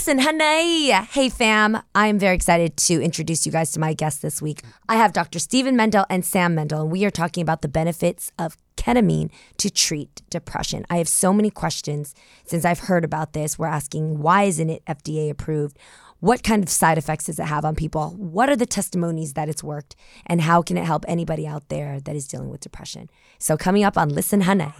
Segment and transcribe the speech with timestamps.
[0.00, 0.92] Listen, honey.
[0.92, 1.82] Hey, fam.
[1.94, 4.62] I am very excited to introduce you guys to my guests this week.
[4.88, 5.38] I have Dr.
[5.38, 9.68] Stephen Mandel and Sam Mandel, and we are talking about the benefits of ketamine to
[9.68, 10.86] treat depression.
[10.88, 12.14] I have so many questions
[12.46, 13.58] since I've heard about this.
[13.58, 15.78] We're asking why isn't it FDA approved?
[16.20, 18.12] What kind of side effects does it have on people?
[18.16, 19.96] What are the testimonies that it's worked?
[20.24, 23.10] And how can it help anybody out there that is dealing with depression?
[23.38, 24.72] So, coming up on Listen, Honey.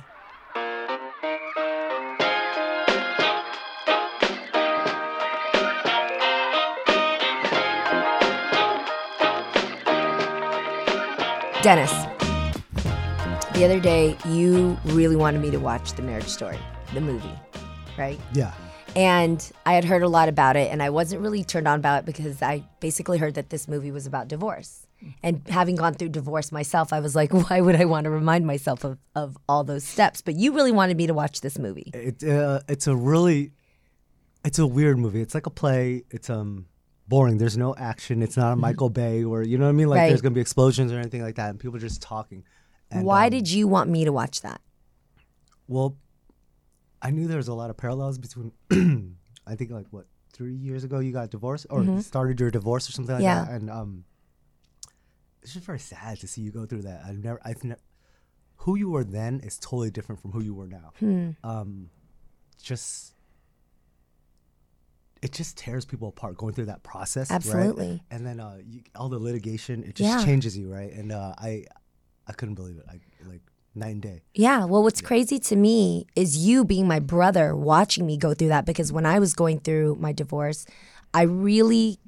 [11.62, 11.92] Dennis,
[13.52, 16.58] the other day you really wanted me to watch The Marriage Story,
[16.94, 17.38] the movie,
[17.98, 18.18] right?
[18.32, 18.54] Yeah.
[18.96, 21.98] And I had heard a lot about it, and I wasn't really turned on about
[21.98, 24.86] it because I basically heard that this movie was about divorce.
[25.22, 28.46] And having gone through divorce myself, I was like, why would I want to remind
[28.46, 30.22] myself of, of all those steps?
[30.22, 31.90] But you really wanted me to watch this movie.
[31.92, 33.52] It, uh, it's a really,
[34.46, 35.20] it's a weird movie.
[35.20, 36.04] It's like a play.
[36.10, 36.68] It's um
[37.10, 37.36] boring.
[37.36, 38.22] There's no action.
[38.22, 39.88] It's not a Michael Bay or you know what I mean.
[39.88, 40.08] Like Right.
[40.08, 42.44] there's gonna be explosions or anything like that, and people just talking.
[42.90, 44.60] And, why um, did you want me to watch that?
[45.68, 45.96] Well,
[47.02, 48.52] I knew there was a lot of parallels between.
[49.46, 52.92] I think like what three years ago you got divorced or started your divorce or
[52.92, 53.38] something like Mm-hmm.
[53.38, 53.44] Yeah.
[53.44, 54.04] that, and um,
[55.42, 57.02] it's just very sad to see you go through that.
[57.04, 57.80] I've never, I've never,
[58.56, 60.92] who you were then is totally different from who you were now.
[61.00, 61.30] Hmm.
[61.42, 61.90] Um,
[62.62, 63.14] just.
[65.22, 67.30] It just tears people apart going through that process.
[67.30, 67.36] right?
[67.36, 68.02] Absolutely.
[68.10, 70.24] And then uh, you, all the litigation, it just Yeah.
[70.24, 70.90] changes you, right?
[70.92, 71.64] And uh, I,
[72.26, 72.84] I couldn't believe it.
[72.88, 73.42] I like
[73.74, 74.22] night and day.
[74.34, 74.64] Yeah.
[74.64, 78.64] Well, what's crazy to me is you being my brother watching me go through that
[78.64, 80.64] because when I was going through my divorce,
[81.12, 81.98] I really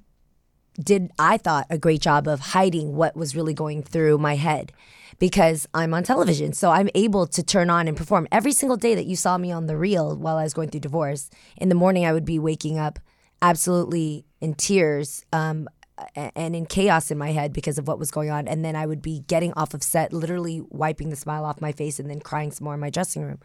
[0.81, 4.73] did, I thought, a great job of hiding what was really going through my head
[5.19, 6.53] because I'm on television.
[6.53, 8.27] So I'm able to turn on and perform.
[8.33, 10.81] Every single day that you saw me on the reel while I was going through
[10.81, 12.99] divorce, in the morning I would be waking up
[13.41, 15.25] absolutely in tears.
[15.33, 15.69] Um,
[16.15, 18.49] and in chaos in my head because of what was going on.
[18.49, 21.73] And then I would be getting off of set, literally wiping the smile off my
[21.73, 23.39] face and then crying some more in my dressing room.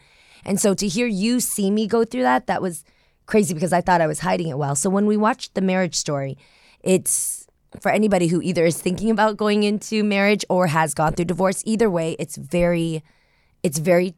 [0.45, 2.83] And so to hear you see me go through that, that was
[3.25, 4.75] crazy because I thought I was hiding it well.
[4.75, 6.37] So when we watched the marriage story,
[6.83, 7.47] it's
[7.81, 11.63] for anybody who either is thinking about going into marriage or has gone through divorce,
[11.65, 13.03] either way, it's very
[13.63, 14.15] it's very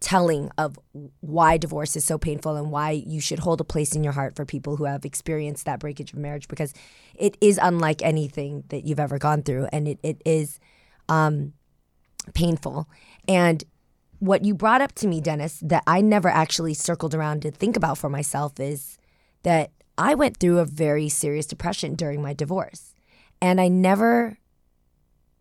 [0.00, 0.78] telling of
[1.20, 4.34] why divorce is so painful and why you should hold a place in your heart
[4.34, 6.74] for people who have experienced that breakage of marriage because
[7.14, 10.58] it is unlike anything that you've ever gone through and it, it is
[11.08, 11.52] um,
[12.34, 12.88] painful.
[13.28, 13.62] And
[14.18, 17.76] what you brought up to me, Dennis, that I never actually circled around to think
[17.76, 18.98] about for myself is
[19.44, 22.94] that I went through a very serious depression during my divorce.
[23.40, 24.38] And I never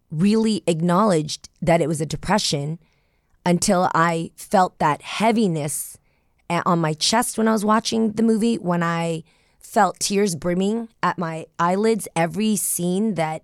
[0.09, 2.79] really acknowledged that it was a depression
[3.45, 5.97] until I felt that heaviness
[6.66, 9.23] on my chest when I was watching the movie, when I
[9.59, 13.44] felt tears brimming at my eyelids every scene that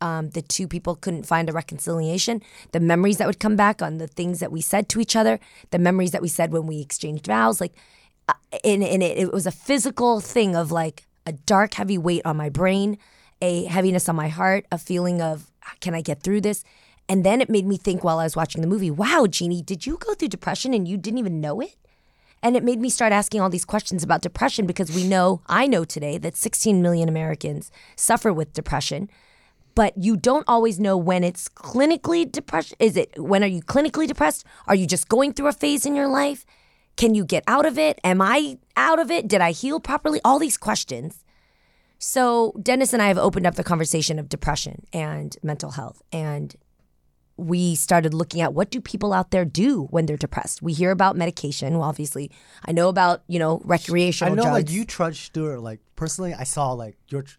[0.00, 2.42] um, the two people couldn't find a reconciliation,
[2.72, 5.38] the memories that would come back on the things that we said to each other,
[5.70, 7.74] the memories that we said when we exchanged vows, like,
[8.64, 12.36] and, and it, it was a physical thing of like a dark, heavy weight on
[12.36, 12.98] my brain,
[13.42, 15.50] a heaviness on my heart, a feeling of,
[15.80, 16.64] can I get through this?
[17.08, 19.86] And then it made me think while I was watching the movie, wow, Jeannie, did
[19.86, 21.76] you go through depression and you didn't even know it?
[22.42, 25.66] And it made me start asking all these questions about depression because we know, I
[25.66, 29.10] know today that 16 million Americans suffer with depression,
[29.74, 32.76] but you don't always know when it's clinically depression.
[32.78, 34.44] Is it when are you clinically depressed?
[34.66, 36.44] Are you just going through a phase in your life?
[36.98, 37.98] Can you get out of it?
[38.02, 39.28] Am I out of it?
[39.28, 40.20] Did I heal properly?
[40.24, 41.24] All these questions.
[42.00, 46.02] So, Dennis and I have opened up the conversation of depression and mental health.
[46.12, 46.54] And
[47.36, 50.60] we started looking at what do people out there do when they're depressed.
[50.60, 51.74] We hear about medication.
[51.74, 52.32] Well, obviously,
[52.66, 54.52] I know about, you know, recreational I know, drugs.
[54.54, 55.60] like you trudged through it.
[55.60, 57.38] Like personally, I saw like your, tr-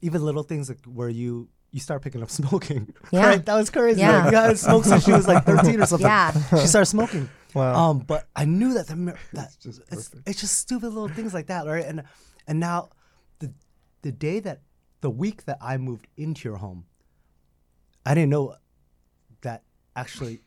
[0.00, 2.94] even little things like where you you start picking up smoking.
[3.10, 3.26] Yeah.
[3.26, 3.44] right?
[3.44, 4.00] That was crazy.
[4.00, 4.24] Yeah.
[4.26, 6.06] Like, hadn't smoked since she was like thirteen or something.
[6.06, 6.32] Yeah.
[6.60, 7.28] she started smoking.
[7.54, 7.74] Wow.
[7.90, 9.50] Um, but I knew that the that
[9.90, 11.84] it's, it's just stupid little things like that, right?
[11.84, 12.02] And
[12.46, 12.88] and now,
[13.40, 13.52] the
[14.00, 14.62] the day that
[15.02, 16.86] the week that I moved into your home,
[18.06, 18.56] I didn't know
[19.42, 19.64] that
[19.94, 20.40] actually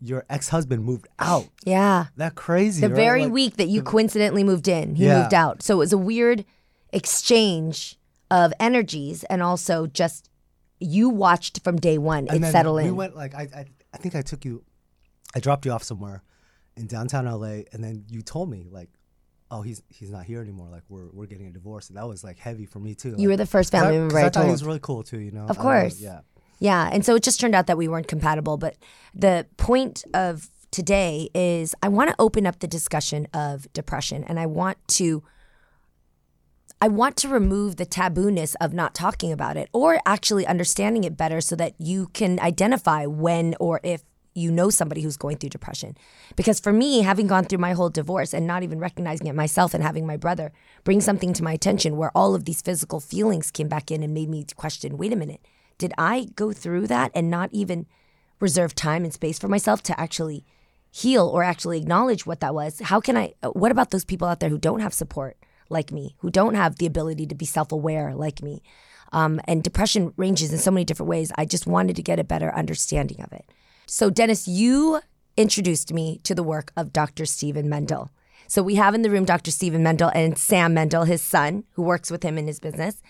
[0.00, 1.48] your ex husband moved out.
[1.64, 2.06] yeah.
[2.16, 2.80] That crazy.
[2.80, 2.94] The right?
[2.96, 5.22] very Like, week that you coincidentally moved in, he Yeah.
[5.22, 5.64] moved out.
[5.64, 6.44] So it was a weird
[6.92, 7.98] exchange
[8.30, 10.30] of energies and also just
[10.82, 12.86] you watched from day one it and then settle in.
[12.86, 14.64] We went like I, I I think I took you,
[15.34, 16.22] I dropped you off somewhere,
[16.76, 18.88] in downtown LA, and then you told me like,
[19.50, 20.68] oh he's he's not here anymore.
[20.70, 23.14] Like we're we're getting a divorce, and that was like heavy for me too.
[23.18, 24.46] you were the first family member I, I thought told.
[24.46, 25.18] he was really cool too.
[25.18, 25.46] You know.
[25.46, 26.00] Of I course.
[26.00, 26.20] yeah.
[26.58, 28.56] Yeah, and so it just turned out that we weren't compatible.
[28.56, 28.76] But
[29.14, 34.38] the point of today is I want to open up the discussion of depression and
[34.38, 35.24] I want to
[36.82, 41.16] I want to remove the tabooness of not talking about it or actually understanding it
[41.16, 44.02] better so that you can identify when or if
[44.34, 45.96] you know somebody who's going through depression.
[46.34, 49.74] Because for me, having gone through my whole divorce and not even recognizing it myself
[49.74, 50.50] and having my brother
[50.82, 54.12] bring something to my attention where all of these physical feelings came back in and
[54.12, 55.46] made me question wait a minute,
[55.78, 57.86] did I go through that and not even
[58.40, 60.44] reserve time and space for myself to actually
[60.90, 62.80] heal or actually acknowledge what that was?
[62.80, 65.36] How can I, uh, what about those people out there who don't have support?
[65.72, 68.62] Like me, who don't have the ability to be self aware like me.
[69.12, 71.32] Um, and depression ranges in so many different ways.
[71.36, 73.44] I just wanted to get a better understanding of it.
[73.86, 75.00] So, Dennis, you
[75.36, 77.26] introduced me to the work of Dr.
[77.26, 78.10] Stephen Mandel.
[78.46, 79.50] So, we have in the room Dr.
[79.50, 83.02] Stephen Mandel and Sam Mandel, his son, who works with him in his business.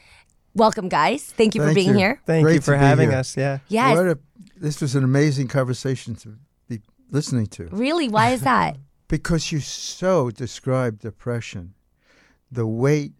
[0.54, 1.24] Welcome, guys.
[1.24, 1.94] Thank you Thank for being you.
[1.94, 2.20] here.
[2.26, 3.18] Thank Great you for having here.
[3.18, 3.36] us.
[3.36, 3.58] Yeah.
[3.68, 3.96] Yes.
[3.96, 4.18] What a,
[4.56, 6.36] this was an amazing conversation to
[6.68, 6.80] be
[7.10, 8.08] listening to Really?
[8.08, 8.76] Why is that?
[9.08, 11.74] because you so described depression,
[12.52, 13.12] the weight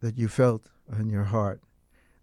[0.00, 1.60] that you felt on your heart,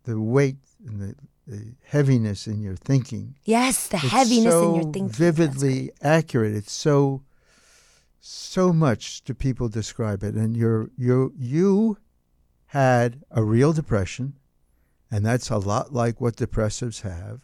[0.04, 1.16] the weight and the,
[1.46, 3.36] the heaviness in your thinking.
[3.44, 5.10] Yes, the It's heaviness so in your thinking.
[5.10, 6.56] Vividly accurate.
[6.56, 7.22] It's so
[8.20, 11.98] so much do people describe it, and you're you you
[12.68, 14.34] had a real depression,
[15.12, 17.42] and that's a lot like what depressives have.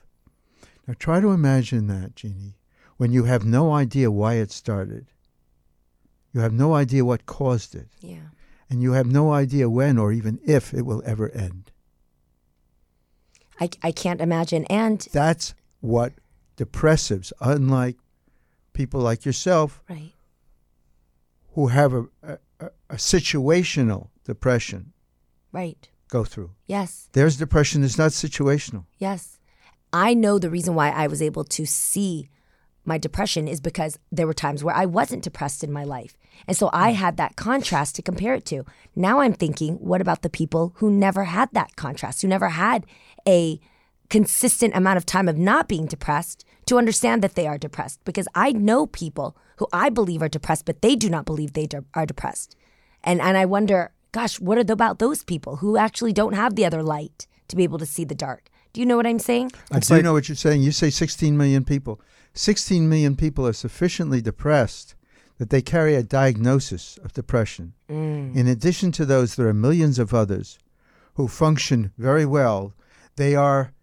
[0.88, 2.58] Now try to imagine that, Jeannie,
[2.98, 5.06] when you have no idea why it started.
[6.33, 8.30] You have no idea what caused it, Yeah.
[8.69, 11.72] and you have no idea when or even if it will ever end.
[13.60, 14.66] I, I can't imagine.
[14.66, 16.13] And, That's what
[16.57, 17.98] depressives, unlike
[18.74, 20.13] people like yourself, right.
[21.54, 22.38] who have a, a,
[22.89, 24.94] a- situational depression
[25.51, 25.89] Right.
[26.07, 26.51] go through.
[26.66, 27.10] Yes.
[27.12, 28.86] There's depression is not situational.
[29.00, 29.38] Yes.
[29.94, 32.30] I know the reason why I was able to see
[32.92, 36.14] my depression is because there were times where I wasn't depressed in my life.
[36.46, 38.66] And so I had that contrast to compare it to.
[38.98, 42.86] Now I'm thinking, what about the people who never had that contrast, who never had
[43.26, 43.62] a
[44.10, 48.04] consistent amount of time of not being depressed to understand that they are depressed?
[48.04, 51.68] Because I know people who I believe are depressed, but they do not believe they
[51.68, 52.58] de- are depressed.
[53.06, 56.56] And, and I wonder, gosh, what are the, about those people who actually don't have
[56.56, 58.50] the other light to be able to see the dark?
[58.74, 59.52] Do you know what I'm saying?
[59.72, 60.62] I do like- know what you're saying.
[60.62, 62.02] You say 16 million people.
[62.33, 64.95] 16 million people are sufficiently depressed
[65.38, 67.74] that they carry a diagnosis of depression.
[67.89, 68.36] Mm.
[68.36, 70.60] In addition to those, there are millions of others
[71.16, 72.74] who function very well.
[73.16, 73.74] They are,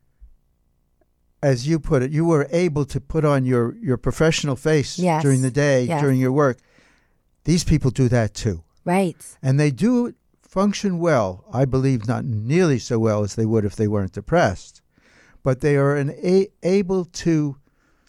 [1.42, 5.22] as you put it, you were able to put on your, your professional face Yes.
[5.22, 6.00] during the day, Yes.
[6.00, 6.58] during your work.
[7.44, 8.62] These people do that too.
[8.84, 9.16] Right.
[9.42, 11.44] and they do function well.
[11.52, 14.80] I believe not nearly so well as they would if they weren't depressed,
[15.42, 17.56] but they are an a- able to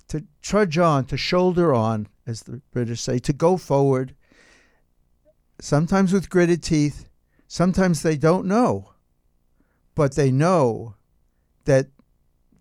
[0.09, 4.15] to trudge on, to shoulder on, as the British say, to go forward.
[5.61, 7.09] Sometimes with gritted teeth,
[7.47, 8.91] sometimes they don't know,
[9.95, 10.95] but they know
[11.65, 11.87] that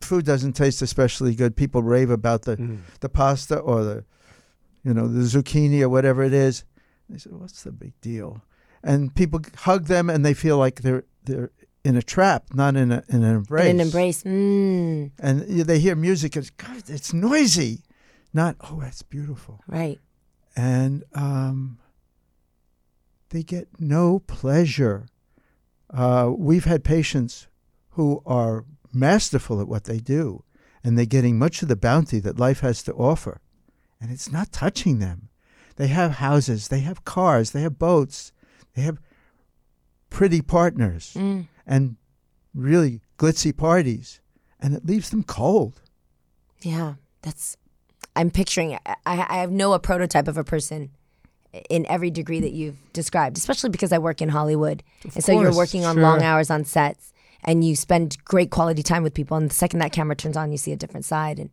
[0.01, 1.57] food doesn't taste especially good.
[1.57, 2.79] People rave about the Mm.
[3.01, 4.05] the pasta or the
[4.85, 6.65] you know the zucchini or whatever it is.
[7.09, 8.43] They say, "What's the big deal?"
[8.83, 11.51] And people hug them, and they feel like they're they're
[11.85, 13.65] in a trap, not in a in an embrace.
[13.71, 14.23] In an embrace.
[14.25, 16.37] Mm, And they hear music.
[16.37, 17.83] It's God, it's noisy,
[18.33, 19.61] not oh, that's beautiful.
[19.67, 19.99] right.
[20.57, 21.79] And um,
[23.31, 25.07] they get no pleasure.
[25.93, 27.47] Uh, we've had patients
[27.91, 30.43] who are masterful at what they do,
[30.83, 33.41] and they're getting much of the bounty that life has to offer,
[34.01, 35.29] and it's not touching them.
[35.77, 38.33] They have houses, they have cars, they have boats,
[38.75, 38.99] they have
[40.11, 41.97] pretty partners, Mm, and
[42.55, 44.21] really glitzy parties,
[44.59, 45.81] and it leaves them cold.
[46.61, 46.95] yeah.
[47.23, 47.57] That's.
[48.17, 48.79] I'm picturing.
[48.87, 50.91] I, I have know a prototype of a person
[51.71, 55.33] in every degree that you've described, especially because I work in Hollywood, of and so
[55.33, 56.03] you're working on sure.
[56.03, 57.13] long hours on sets,
[57.45, 59.37] and you spend great quality time with people.
[59.37, 61.39] And the second that camera turns on, you see a different side.
[61.39, 61.51] And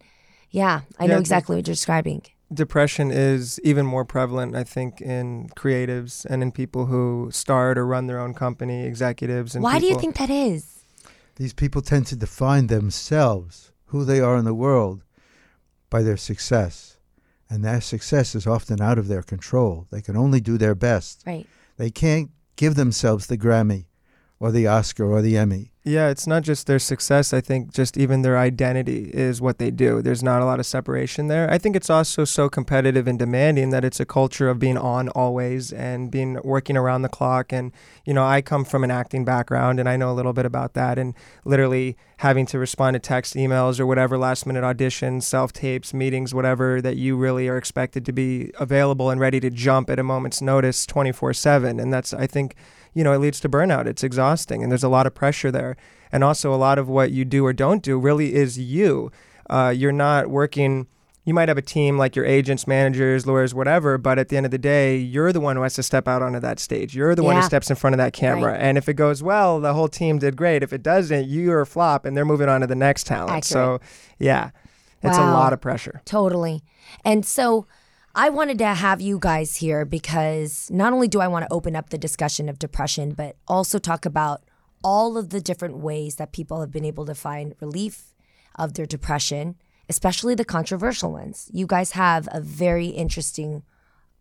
[0.50, 2.24] yeah, I know exactly what you're describing.
[2.54, 7.86] Depression is even more prevalent, I think, in creatives and in people who start or
[7.86, 9.56] run their own company, executives.
[9.56, 10.84] And Why do you think that is?
[11.38, 15.04] These people tend to define themselves, who they are in the world,
[15.90, 16.98] by their success.
[17.50, 19.88] And that success is often out of their control.
[19.92, 21.24] They can only do their best.
[21.26, 21.48] Right.
[21.78, 23.86] They can't give themselves the Grammy
[24.40, 25.72] or the Oscar or the Emmy.
[25.88, 27.32] Yeah, it's not just their success.
[27.32, 30.02] I think just even their identity is what they do.
[30.02, 31.48] There's not a lot of separation there.
[31.48, 35.10] I think it's also so competitive and demanding that it's a culture of being on
[35.10, 37.54] always and being working around the clock.
[37.54, 37.72] And,
[38.04, 40.74] you know, I come from an acting background and I know a little bit about
[40.74, 40.98] that.
[40.98, 41.14] And
[41.44, 46.34] literally having to respond to text, emails, or whatever last minute auditions, self tapes, meetings,
[46.34, 50.04] whatever that you really are expected to be available and ready to jump at a
[50.04, 51.80] moment's notice 24 7.
[51.80, 52.56] And that's, I think,
[52.96, 53.86] you know, it leads to burnout.
[53.86, 55.78] It's exhausting and there's a lot of pressure there.
[56.12, 59.12] And also, a lot of what you do or don't do really is you.
[59.50, 60.88] Uh, you're not working
[61.26, 64.46] you might have a team like your agents, managers, lawyers, whatever, but at the end
[64.46, 66.96] of the day, you're the one who has to step out onto that stage.
[66.96, 68.52] You're the one who steps in front of that camera.
[68.52, 68.62] Right.
[68.62, 70.62] And if it goes well, the whole team did great.
[70.62, 73.44] If it doesn't, you're a flop and they're moving on to the next talent.
[73.44, 73.82] So,
[74.20, 74.52] yeah,
[75.02, 76.02] it's a lot of pressure.
[76.06, 76.64] Totally.
[77.04, 77.66] And so
[78.18, 81.76] I wanted to have you guys here because not only do I want to open
[81.76, 84.42] up the discussion of depression, but also talk about
[84.82, 88.14] all of the different ways that people have been able to find relief
[88.56, 89.56] of their depression,
[89.90, 91.50] especially the controversial ones.
[91.52, 93.64] You guys have a very interesting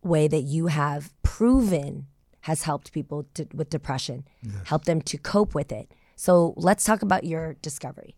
[0.02, 2.08] way that you have proven
[2.40, 4.24] has helped people to, with depression,
[4.64, 5.88] help them to cope with it.
[6.16, 8.16] So let's talk about your discovery.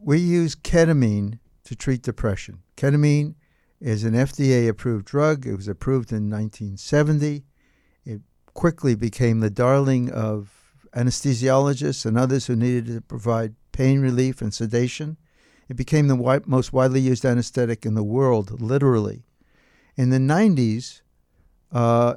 [0.00, 2.62] we use ketamine to treat depression.
[2.76, 3.34] Ketamine
[3.80, 5.46] is an FDA approved drug.
[5.46, 7.44] It was approved in 1970.
[8.04, 8.20] It
[8.52, 10.50] quickly became the darling of
[10.94, 15.16] anesthesiologists and others who needed to provide pain relief and sedation.
[15.68, 19.24] It became the wi- most widely used anesthetic in the world, literally.
[19.96, 21.02] In the 90s,
[21.72, 22.16] uh,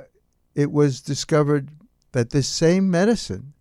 [0.53, 1.71] it was discovered
[2.11, 3.53] that this same medicine,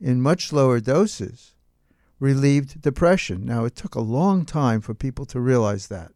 [0.00, 1.54] in much lower doses,
[2.22, 3.44] relieved depression.
[3.44, 6.12] Now, it took a long time for people to realize that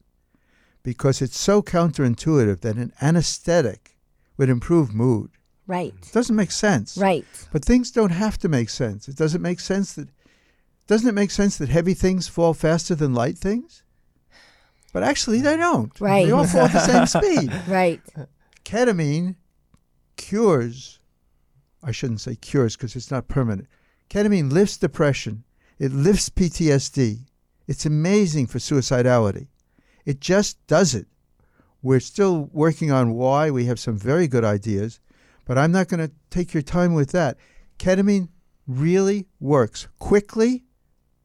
[0.85, 3.97] because it's so counterintuitive that an anesthetic
[4.37, 5.33] would improve mood.
[5.67, 5.93] Right.
[6.01, 6.97] It doesn't make sense.
[6.97, 7.27] Right.
[7.51, 9.09] But things don't have to make sense.
[9.09, 10.09] It doesn't make sense that
[10.87, 13.83] doesn't it make sense that heavy things fall faster than light things?
[14.93, 16.01] But actually they don't.
[16.01, 16.27] Right.
[16.27, 17.53] They all fall at the same speed.
[17.67, 18.01] Right.
[18.65, 19.35] Ketamine
[20.17, 21.01] cures
[21.83, 23.67] I shouldn't say cures because it's not permanent.
[24.09, 25.43] Ketamine lifts depression.
[25.79, 27.27] It lifts PTSD.
[27.67, 29.49] It's amazing for suicidality.
[30.05, 31.07] It just does it.
[31.83, 33.51] We're still working on why.
[33.51, 35.01] We have some very good ideas,
[35.45, 37.37] but I'm not going to take your time with that.
[37.79, 38.29] Ketamine
[38.67, 40.65] really works quickly,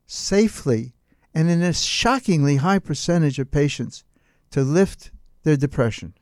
[0.06, 0.94] safely,
[1.34, 4.04] and in a shockingly high percentage of patients
[4.52, 5.12] to lift
[5.44, 6.14] their depression.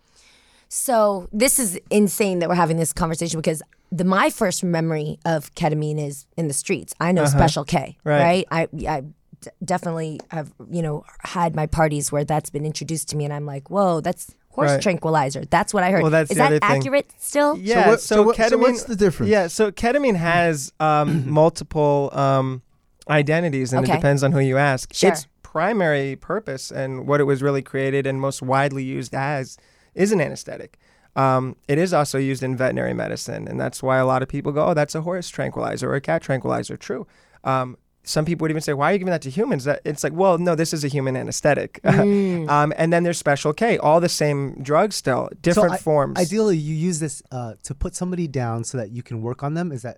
[0.68, 5.54] So this is insane that we're having this conversation because the my first memory of
[5.56, 6.94] ketamine is in the streets.
[7.00, 8.10] I know Special K, Uh-huh.
[8.10, 8.22] Right.
[8.22, 8.48] right?
[8.52, 13.18] I I d- definitely have you know had my parties where that's been introduced to
[13.18, 14.82] me, and I'm like, whoa, that's horse Right.
[14.82, 15.46] tranquilizer.
[15.46, 16.02] That's what I heard.
[16.02, 16.78] Well, that's is the that other thing.
[16.80, 17.58] accurate still?
[17.58, 17.88] Yeah.
[17.88, 18.60] what- So, so what- so ketamine.
[18.62, 19.30] what's the difference?
[19.32, 19.48] Yeah.
[19.48, 22.62] So ketamine has um, multiple um,
[23.10, 23.94] identities, and Okay.
[23.94, 24.94] it depends on who you ask.
[24.94, 25.12] Sure.
[25.12, 29.58] Its primary purpose and what it was really created and most widely used as
[29.96, 30.78] is an anesthetic.
[31.16, 34.52] Um, it is also used in veterinary medicine, and that's why a lot of people
[34.52, 37.08] go, "Oh, that's a horse tranquilizer or a cat tranquilizer." True.
[37.44, 40.04] Um, some people would even say, "Why are you giving that to humans?" That it's
[40.04, 41.80] like, well, no, this is a human anesthetic.
[41.84, 42.50] Mm.
[42.50, 46.18] um, and then there's Special K, all the same drugs still, different so I- forms.
[46.20, 49.54] Ideally, you use this uh, to put somebody down so that you can work on
[49.56, 49.72] them.
[49.72, 49.98] Is that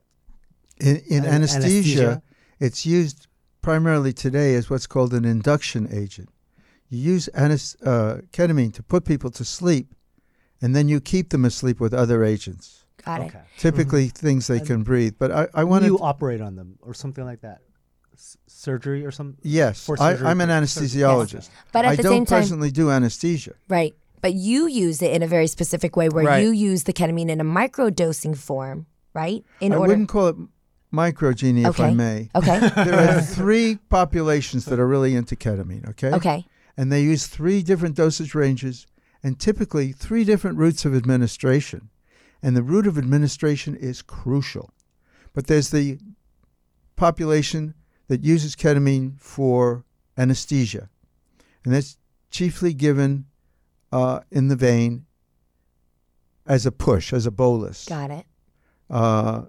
[0.79, 2.21] In, in An- anesthesia, anesthesia?
[2.59, 3.27] it's used
[3.61, 6.29] primarily today as what's called an induction agent.
[6.89, 9.93] You use anes- uh, ketamine to put people to sleep,
[10.61, 13.23] and then you keep them asleep with other agents, Got it.
[13.25, 13.39] okay?
[13.57, 14.25] typically mm-hmm.
[14.27, 15.15] things they And can breathe.
[15.17, 16.03] But I, I When want you to.
[16.03, 17.61] operate on them or something like that,
[18.13, 19.37] S- surgery or something.
[19.43, 20.93] Yes, I, I'm an purposes.
[20.95, 21.49] anesthesiologist.
[21.71, 23.53] But at I the don't same time, presently do anesthesia.
[23.69, 23.93] right?
[24.21, 26.43] But you use it in a very specific way, where Right.
[26.43, 29.43] you use the ketamine in a microdosing form, right?
[29.59, 29.89] In I order.
[29.89, 30.35] wouldn't call it
[30.93, 31.93] microgenie, if I Okay.
[31.95, 32.29] may.
[32.35, 32.59] Okay.
[32.85, 36.11] There are three populations that are really into ketamine, okay?
[36.11, 36.45] okay.
[36.77, 38.85] and they use three different dosage ranges
[39.23, 41.89] and typically three different routes of administration.
[42.43, 44.71] And the route of administration is crucial.
[45.33, 45.99] But there's the
[46.95, 47.75] population
[48.07, 49.85] that uses ketamine for
[50.17, 50.89] anesthesia,
[51.63, 51.97] and that's
[52.29, 53.25] chiefly given
[53.91, 55.05] uh, in the vein
[56.45, 57.85] as a push, as a bolus.
[57.85, 58.25] Got it.
[58.89, 59.43] Uh,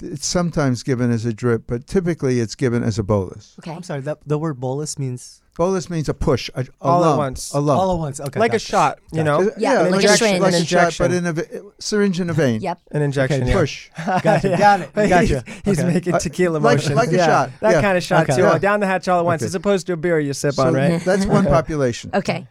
[0.00, 3.56] it's sometimes given as a drip, but typically it's given as a bolus.
[3.58, 3.72] Okay.
[3.72, 4.00] I'm sorry.
[4.00, 7.52] That the word bolus means Bolus means a push, a, a All at once.
[7.52, 7.80] a lump.
[7.80, 8.20] all at once.
[8.20, 10.62] Okay, like a shot, you know, Uh, Yeah, like like, a a, syringe, like an
[10.62, 11.04] a shot, injection.
[11.04, 12.60] but in a ve- syringe in a vein.
[12.60, 12.78] Yep.
[12.92, 13.42] an injection.
[13.42, 13.58] Okay, yeah.
[13.58, 13.90] Push.
[14.22, 14.56] Gotcha.
[14.56, 14.94] Got it.
[14.94, 15.42] Gotcha.
[15.46, 15.92] he's he's Okay.
[15.92, 16.94] making Uh, tequila like- motions.
[16.94, 17.80] like a yeah, shot, That yeah.
[17.82, 18.36] kind of shot Okay.
[18.36, 18.42] too.
[18.42, 18.52] Yeah.
[18.54, 19.46] Oh, down the hatch all at once, Okay.
[19.48, 21.04] as opposed to a beer you sip So on, right?
[21.04, 22.10] that's one population.
[22.14, 22.46] Okay.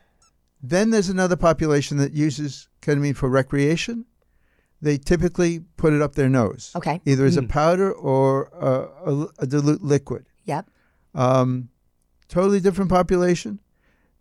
[0.61, 4.05] Then there's another population that uses ketamine for recreation.
[4.81, 6.99] They typically put it up their nose, Okay.
[7.05, 7.49] either as a Mm.
[7.49, 10.25] powder or a, a, a dilute liquid.
[10.45, 10.69] Yep.
[11.15, 11.69] Um,
[12.27, 13.59] totally different population.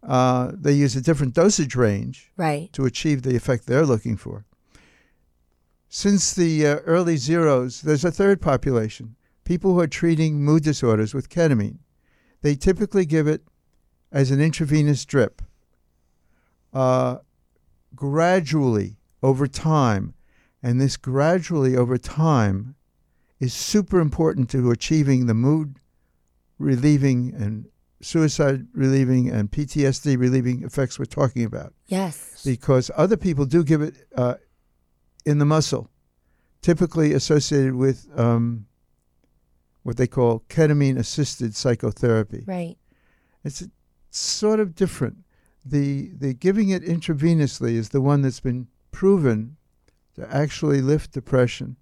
[0.03, 2.31] Uh, they use a different dosage range.
[2.37, 2.73] Right.
[2.73, 4.45] to achieve the effect they're looking for.
[5.89, 11.15] Since the uh, early zeros, there's a third population people who are treating mood disorders
[11.15, 11.79] with ketamine.
[12.43, 13.43] They typically give it
[14.11, 15.41] as an intravenous drip.
[16.73, 17.19] Uh,
[17.95, 20.15] gradually, over time,
[20.63, 22.75] and this gradually over time
[23.41, 25.77] is super important to achieving the mood
[26.59, 27.67] relieving and
[28.01, 31.73] suicide relieving and PTSD relieving effects we're talking about.
[31.87, 32.43] Yes.
[32.45, 34.35] Because other people do give it uh,
[35.25, 35.91] in the muscle,
[36.63, 38.67] typically associated with um,
[39.83, 42.45] what they call ketamine assisted psychotherapy.
[42.47, 42.77] Right.
[43.45, 43.67] It's
[44.11, 45.19] sort of different.
[45.65, 49.57] The, the giving it intravenously is the one that's been proven
[50.15, 51.77] to actually lift depression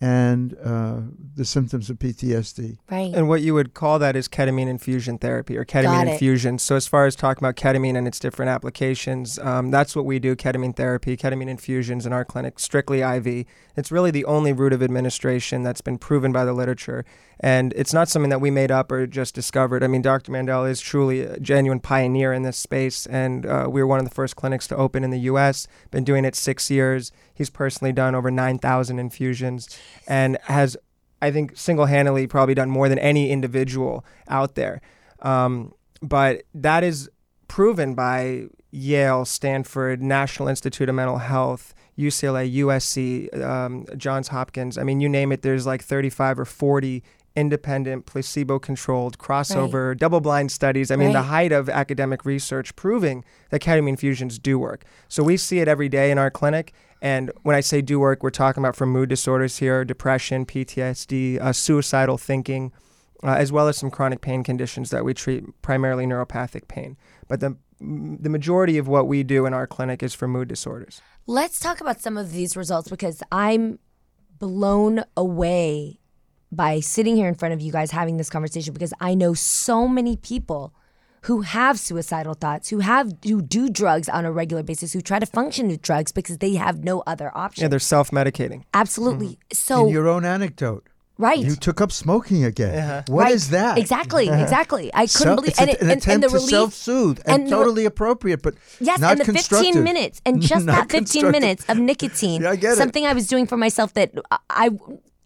[0.00, 1.00] and uh,
[1.34, 2.78] the symptoms of PTSD.
[2.90, 3.12] Right.
[3.12, 6.12] And what you would call that is ketamine infusion therapy or Got ketamine it.
[6.12, 6.58] infusion.
[6.58, 10.18] So, as far as talking about ketamine and its different applications, um, that's what we
[10.20, 13.44] do ketamine therapy, ketamine infusions in our clinic, strictly IV.
[13.76, 17.04] It's really the only route of administration that's been proven by the literature.
[17.40, 19.84] And it's not something that we made up or just discovered.
[19.84, 20.32] I mean, Dr.
[20.32, 23.06] Mandel is truly a genuine pioneer in this space.
[23.06, 26.04] And uh, we were one of the first clinics to open in the US, been
[26.04, 27.12] doing it six years.
[27.32, 30.76] He's personally done over 9,000 infusions and has
[31.20, 34.80] I think single handedly probably done more than any individual out there.
[35.20, 37.10] Um, but that is
[37.48, 44.78] proven by Yale, Stanford, National Institute of Mental Health, UCLA, USC, um, Johns Hopkins.
[44.78, 47.02] I mean, you name it, there's like 35 or 40
[47.38, 50.90] independent, placebo controlled, crossover, double blind studies.
[50.90, 54.84] I mean, the height of academic research proving that ketamine infusions do work.
[55.08, 56.72] So we see it every day in our clinic.
[57.00, 61.40] And when I say do work, we're talking about for mood disorders here, depression, PTSD,
[61.40, 62.72] uh, suicidal thinking,
[63.22, 66.96] uh, as well as some chronic pain conditions that we treat, primarily neuropathic pain.
[67.28, 71.00] But the the majority of what we do in our clinic is for mood disorders.
[71.28, 73.78] Let's talk about some of these results because I'm
[74.40, 76.00] blown away
[76.50, 79.86] by sitting here in front of you guys having this conversation because I know so
[79.88, 80.72] many people
[81.22, 85.18] who have suicidal thoughts, who have who do drugs on a regular basis, who try
[85.18, 87.62] to function with drugs because they have no other option.
[87.62, 88.64] Yeah, they're self-medicating.
[88.72, 89.26] Absolutely.
[89.26, 89.52] Mm-hmm.
[89.54, 90.86] So In your own anecdote,
[91.18, 91.36] right.
[91.38, 92.78] you took up smoking again.
[92.78, 93.02] Uh-huh.
[93.08, 93.34] What right.
[93.34, 93.76] is that?
[93.78, 94.42] Exactly, uh-huh.
[94.42, 94.90] exactly.
[94.94, 97.18] I couldn't So- believe it's and, it, an and, attempt and the to relief self-soothe
[97.26, 100.88] and, and the- totally appropriate, but Yes, not and the 15 minutes and just that
[100.90, 102.42] 15 minutes of nicotine.
[102.42, 102.76] Yeah, I get it.
[102.76, 104.70] something I was doing for myself that I- I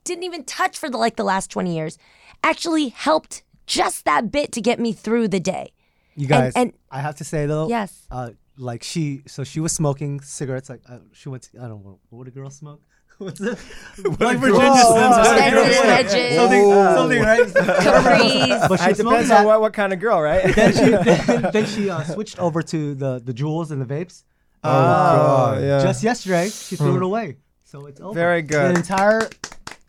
[0.05, 1.99] didn't even touch for the, like the last 20 years
[2.45, 5.73] actually helped just that bit to get me through the day.
[6.17, 8.07] You guys, and- I have to say though, Yes.
[8.11, 10.69] uh, like she, so she was smoking cigarettes.
[10.69, 12.83] Like uh, she went, to, I don't know, what would a girl smoke?
[13.19, 13.57] What's it?
[14.21, 15.73] like Virginia Slims or something.
[15.73, 17.41] Spencer's something, something, right?
[17.47, 18.69] Capris.
[18.69, 20.55] but she It depends on what, what kind of girl, right?
[20.55, 20.91] then she,
[21.33, 24.25] then, then she uh, switched over to the the Juuls and the vapes.
[24.65, 25.62] Oh, God.
[25.62, 25.83] yeah.
[25.83, 27.37] Just yesterday, she threw it away.
[27.65, 28.15] So it's over.
[28.15, 28.75] Very good.
[28.75, 29.29] The entire,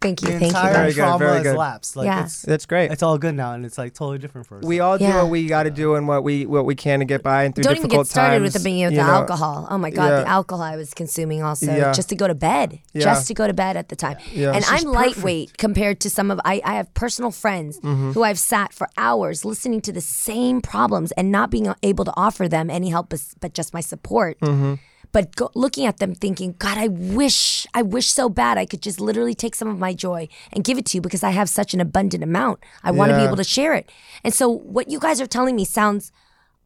[0.03, 0.47] Thank you, the thank you.
[0.49, 1.57] entire Very good, trauma very has good.
[1.57, 1.95] lapsed.
[1.95, 2.23] Like Yeah.
[2.25, 2.91] it's, That's great.
[2.91, 4.63] it's all good now, and it's like totally different for us.
[4.63, 5.23] we all do Yeah.
[5.23, 7.55] what we got to do and what we what we can to get by and
[7.55, 7.89] through difficult times.
[7.89, 8.53] Don't even get started times.
[8.53, 9.13] with the, you know, the know.
[9.19, 9.67] alcohol.
[9.71, 11.91] Oh my God, the alcohol I was consuming also Yeah.
[11.93, 13.03] just to go to bed, Yeah.
[13.05, 14.17] just to go to bed at the time.
[14.33, 14.51] Yeah.
[14.51, 18.11] And I'm is lightweight compared to some of I, I have personal friends Mm-hmm.
[18.11, 22.13] who I've sat for hours listening to the same problems and not being able to
[22.17, 24.39] offer them any help but, but just my support.
[24.41, 24.73] Mm-hmm.
[25.13, 28.81] But go, looking at them thinking, God, I wish, I wish so bad I could
[28.81, 31.47] just literally take some of my joy and give it to you because I have
[31.49, 32.59] such an abundant amount.
[32.83, 33.27] I want to be Yeah.
[33.27, 33.89] able to share it.
[34.25, 36.11] And so what you guys are telling me sounds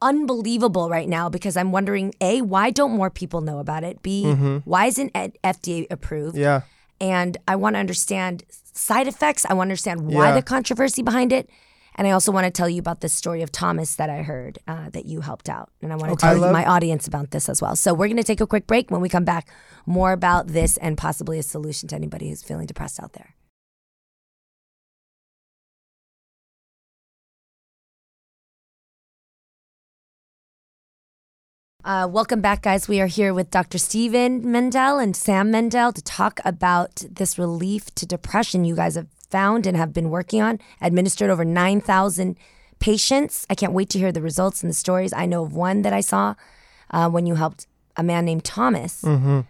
[0.02, 4.02] unbelievable right now because I'm wondering A, why don't more people know about it?
[4.02, 4.32] B,
[4.64, 6.36] why isn't it FDA approved?
[6.36, 6.42] Mm-hmm.
[6.44, 6.62] Yeah.
[7.00, 9.46] And I want to understand side effects.
[9.46, 10.36] I want to understand why Yeah.
[10.36, 11.50] the controversy behind it.
[11.98, 14.60] And I also want to tell you about the story of Thomas that I heard
[14.68, 15.72] uh, that you helped out.
[15.82, 16.28] And I want to Okay.
[16.34, 17.76] tell love- my audience about this as well.
[17.76, 18.92] So we're going to take a quick break.
[18.92, 19.50] When we come back,
[19.88, 23.34] more about this and possibly a solution to anybody who's feeling depressed out there.
[31.84, 32.88] Uh, welcome back, guys.
[32.88, 33.78] We are here with Dr.
[33.78, 39.08] Steven Mandel and Sam Mandel to talk about this relief to depression you guys have
[39.30, 40.60] found and have been working on.
[40.82, 42.38] Administered over 9,000
[42.80, 43.46] patients.
[43.50, 45.14] I can't wait to hear the results and the stories.
[45.14, 46.36] I know of one that I saw
[46.92, 49.04] uh, when you helped a man named Thomas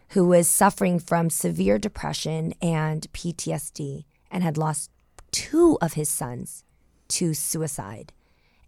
[0.10, 4.90] who was suffering from severe depression and PTSD and had lost
[5.32, 6.63] two of his sons
[7.10, 8.13] to suicide.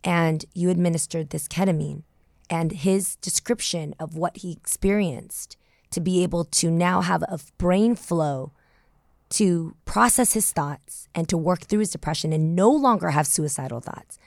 [0.03, 2.03] And you administered this ketamine
[2.49, 5.55] and his description of what he experienced
[5.91, 8.51] to be able to now have a brain flow
[9.29, 13.79] to process his thoughts and to work through his depression and no longer have suicidal
[13.79, 14.17] thoughts.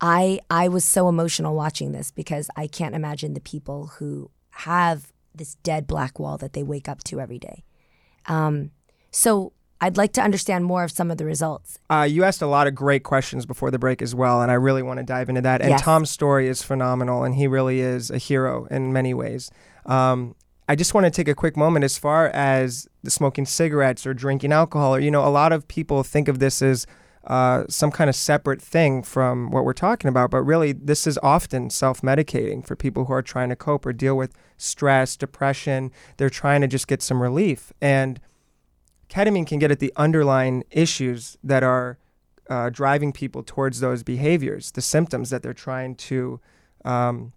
[0.00, 5.12] I I was so emotional watching this because I can't imagine the people who have
[5.34, 7.64] this dead black wall that they wake up to every day.
[8.26, 8.70] Um,
[9.10, 11.78] so I'd like to understand more of some of the results.
[11.90, 14.54] Uh, you asked a lot of great questions before the break as well, and I
[14.54, 15.60] really want to dive into that.
[15.60, 15.82] And Yes.
[15.82, 19.50] Tom's story is phenomenal, and he really is a hero in many ways.
[19.84, 20.36] Um,
[20.68, 24.52] I just want to take a quick moment as far as smoking cigarettes or drinking
[24.52, 26.86] alcohol, or, you know, a lot of people think of this as
[27.26, 31.18] uh, some kind of separate thing from what we're talking about, but really, this is
[31.22, 35.90] often self medicating for people who are trying to cope or deal with stress, depression.
[36.18, 37.72] They're trying to just get some relief.
[37.80, 38.20] And
[39.08, 41.98] ketamine can get at the underlying issues that are
[42.50, 46.40] uh, driving people towards those behaviors, the symptoms that they're trying to
[46.84, 47.32] um,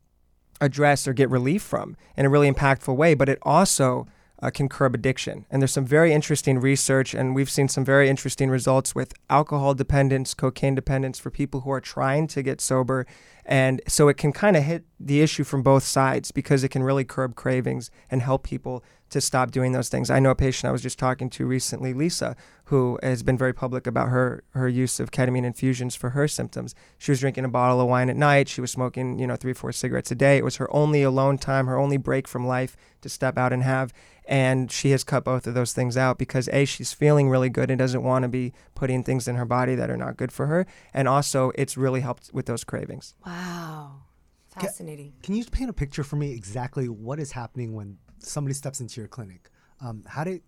[0.61, 3.13] address or get relief from in a really impactful way.
[3.13, 4.07] But it also
[4.41, 5.45] uh, can curb addiction.
[5.49, 9.73] And there's some very interesting research, and we've seen some very interesting results with alcohol
[9.73, 13.05] dependence, cocaine dependence for people who are trying to get sober.
[13.47, 16.83] And so it can kind of hit the issue from both sides because it can
[16.83, 20.09] really curb cravings and help people to stop doing those things.
[20.09, 23.53] I know a patient I was just talking to recently, Lisa, who has been very
[23.53, 26.75] public about her her use of ketamine infusions for her symptoms.
[26.97, 28.49] She was drinking a bottle of wine at night.
[28.49, 30.37] She was smoking, you know, three, four cigarettes a day.
[30.37, 33.63] It was her only alone time, her only break from life to step out and
[33.63, 33.93] have.
[34.29, 37.71] And she has cut both of those things out because A, she's feeling really good
[37.71, 40.47] and doesn't want to be putting things in her body that are not good for
[40.47, 40.65] her.
[40.93, 43.15] And also, it's really helped with those cravings.
[43.25, 44.01] Wow.
[44.49, 45.13] Fascinating.
[45.23, 48.99] Can you paint a picture for me exactly what is happening when somebody steps into
[48.99, 49.49] your clinic?
[49.79, 50.41] Um, how did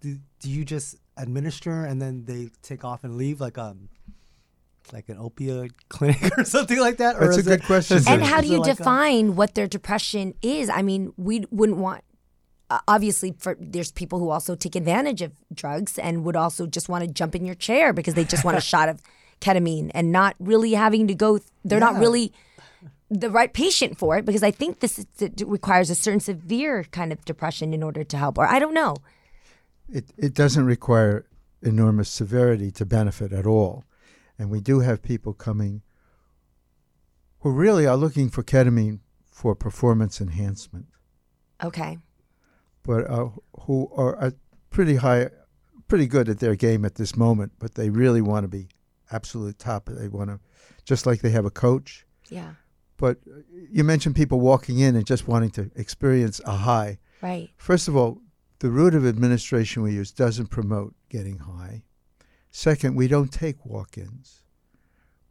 [0.00, 3.88] do, do you just administer and then they take off and leave like um
[4.92, 7.16] like an opioid clinic or something like that?
[7.16, 8.02] Or That's a good it- question.
[8.06, 10.68] and how do you like a- define what their depression is?
[10.68, 12.04] I mean, we wouldn't want.
[12.70, 16.88] Uh, obviously, for there's people who also take advantage of drugs and would also just
[16.88, 19.02] want to jump in your chair because they just want a shot of
[19.40, 21.40] ketamine and not really having to go.
[21.64, 22.32] They're not really
[23.10, 26.84] the right patient for it because I think this is, it requires a certain severe
[26.84, 28.38] kind of depression in order to help.
[28.38, 28.96] Or I don't know.
[29.92, 31.26] it, it doesn't require
[31.62, 33.84] enormous severity to benefit at all.
[34.38, 35.82] And we do have people coming
[37.40, 40.86] who really are looking for ketamine for performance enhancement,
[41.62, 41.98] Okay.
[42.82, 43.28] But uh,
[43.62, 44.30] who are uh,
[44.70, 45.28] pretty high,
[45.88, 48.68] pretty good at their game at this moment, but they really want to be
[49.10, 49.86] absolute top.
[49.86, 50.40] They want to,
[50.84, 52.06] just like they have a coach.
[52.28, 52.52] Yeah.
[52.96, 53.18] But
[53.70, 56.98] you mentioned people walking in and just wanting to experience a high.
[57.22, 57.50] Right.
[57.56, 58.20] First of all,
[58.60, 61.84] the route of administration we use doesn't promote getting high.
[62.50, 64.42] Second, we don't take walk ins.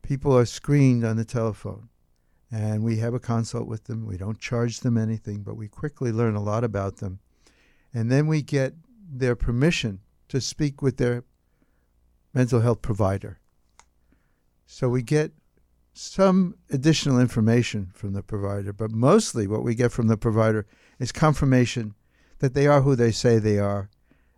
[0.01, 1.89] People are screened on the telephone,
[2.51, 4.05] and we have a consult with them.
[4.05, 7.19] We don't charge them anything, but we quickly learn a lot about them.
[7.93, 8.73] And then we get
[9.11, 11.23] their permission to speak with their
[12.33, 13.39] mental health provider.
[14.65, 15.31] So we get
[15.93, 20.65] some additional information from the provider, but mostly what we get from the provider
[20.99, 21.95] is confirmation
[22.39, 23.89] that they are who they say they are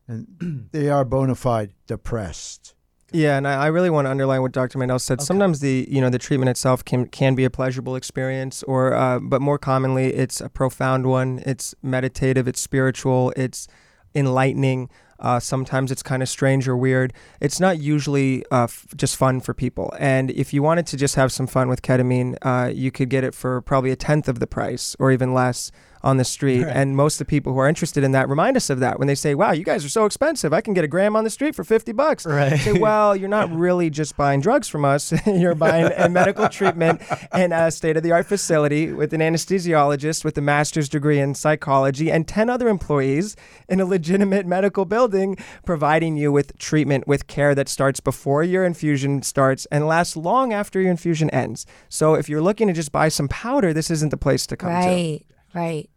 [0.07, 2.75] and they are bona fide depressed.
[3.13, 4.77] Yeah, and I, I really want to underline what Dr.
[4.77, 5.19] Mandel said.
[5.19, 5.25] Okay.
[5.25, 9.19] Sometimes the you know the treatment itself can can be a pleasurable experience, or uh,
[9.19, 11.41] but more commonly it's a profound one.
[11.45, 12.47] It's meditative.
[12.47, 13.33] It's spiritual.
[13.35, 13.67] It's
[14.15, 14.89] enlightening.
[15.19, 17.13] Uh, sometimes it's kind of strange or weird.
[17.39, 19.93] It's not usually uh, f- just fun for people.
[19.99, 23.23] And if you wanted to just have some fun with ketamine, uh, you could get
[23.23, 25.71] it for probably a tenth of the price or even less
[26.03, 26.63] on the street.
[26.63, 26.75] Right.
[26.75, 29.07] And most of the people who are interested in that remind us of that when
[29.07, 30.53] they say, "Wow, you guys are so expensive.
[30.53, 32.59] I can get a gram on the street for fifty bucks." Right.
[32.59, 35.13] Say, well, you're not really just buying drugs from us.
[35.25, 37.01] you're buying a medical treatment
[37.35, 41.35] in a state of the art facility with an anesthesiologist with a master's degree in
[41.35, 43.35] psychology and 10 other employees
[43.69, 48.65] in a legitimate medical building providing you with treatment with care that starts before your
[48.65, 51.65] infusion starts and lasts long after your infusion ends.
[51.89, 54.69] So if you're looking to just buy some powder, this isn't the place to come
[54.69, 54.75] to.
[54.75, 55.25] Right.
[55.53, 55.89] Right.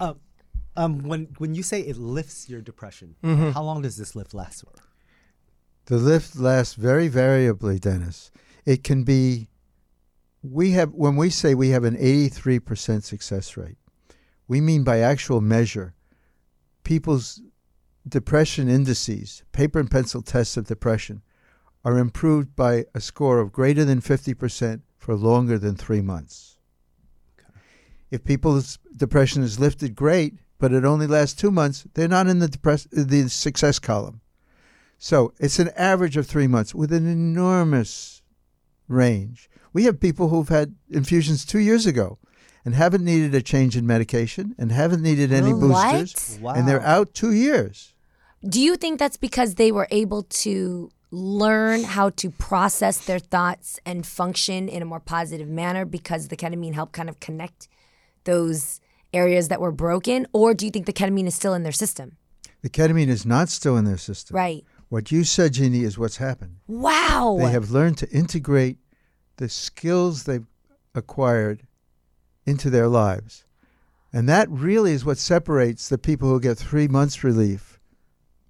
[0.00, 0.20] Um,
[0.76, 3.50] um, when when you say it lifts your depression, Mm-hmm.
[3.50, 4.72] how long does this lift last for?
[5.86, 8.30] The lift lasts very variably, Dennis.
[8.64, 9.48] It can be
[10.42, 13.78] we have when we say we have an 83% success rate,
[14.46, 15.94] we mean by actual measure
[16.84, 17.40] people's
[18.08, 21.22] depression indices, paper and pencil tests of depression
[21.84, 26.57] are improved by a score of greater than 50% for longer than 3 months.
[28.10, 32.38] If people's depression is lifted great, but it only lasts 2 months, they're not in
[32.38, 34.20] the depress- the success column.
[34.98, 38.22] So it's an average of three months with an enormous
[38.88, 39.48] range.
[39.72, 42.18] We have people who've had infusions two years ago
[42.64, 45.60] and haven't needed a change in medication and haven't needed any What?
[45.92, 46.38] boosters.
[46.42, 47.94] And they're out two years.
[48.48, 53.78] Do you think that's because they were able to learn how to process their thoughts
[53.86, 57.68] and function in a more positive manner because the ketamine helped kind of connect
[58.28, 58.80] those
[59.14, 60.26] areas that were broken?
[60.32, 62.16] Or do you think the ketamine is still in their system?
[62.62, 64.36] The ketamine is not still in their system.
[64.36, 64.64] Right.
[64.90, 66.56] What you said, Jeannie, is what's happened.
[66.66, 67.38] Wow.
[67.40, 68.76] They have learned to integrate
[69.36, 70.46] the skills they've
[70.94, 71.66] acquired
[72.44, 73.44] into their lives.
[74.12, 77.78] And that really is what separates the people who get three months relief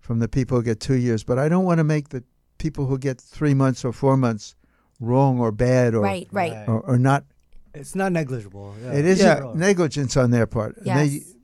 [0.00, 1.22] from the people who get two years.
[1.24, 2.24] But I don't want to make the
[2.58, 4.54] people who get three months or four months
[5.00, 6.68] wrong or bad or right, right.
[6.68, 7.24] or, or not.
[7.78, 8.74] It's not negligible.
[8.82, 8.92] Yeah.
[8.92, 9.52] It isn't Yeah.
[9.54, 10.76] negligence on their part.
[10.78, 11.34] And they- Yes.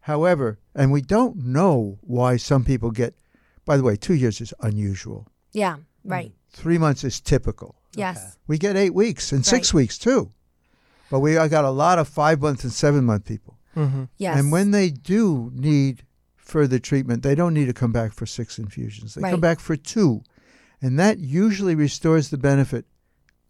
[0.00, 3.14] however, and we don't know why some people get.
[3.64, 5.28] By the way, two years is unusual.
[5.52, 6.32] Yeah, right.
[6.52, 7.76] Three months is typical.
[7.96, 8.36] Yes.
[8.46, 9.78] We get eight weeks and six Right.
[9.82, 10.32] weeks too.
[11.10, 13.58] But we I got a lot of five month and seven month people.
[13.76, 14.04] Mm-hmm.
[14.18, 14.38] Yes.
[14.38, 16.04] And when they do need
[16.36, 19.14] further treatment, they don't need to come back for six infusions.
[19.14, 19.30] They Right.
[19.30, 20.22] come back for two.
[20.82, 22.84] And that usually restores the benefit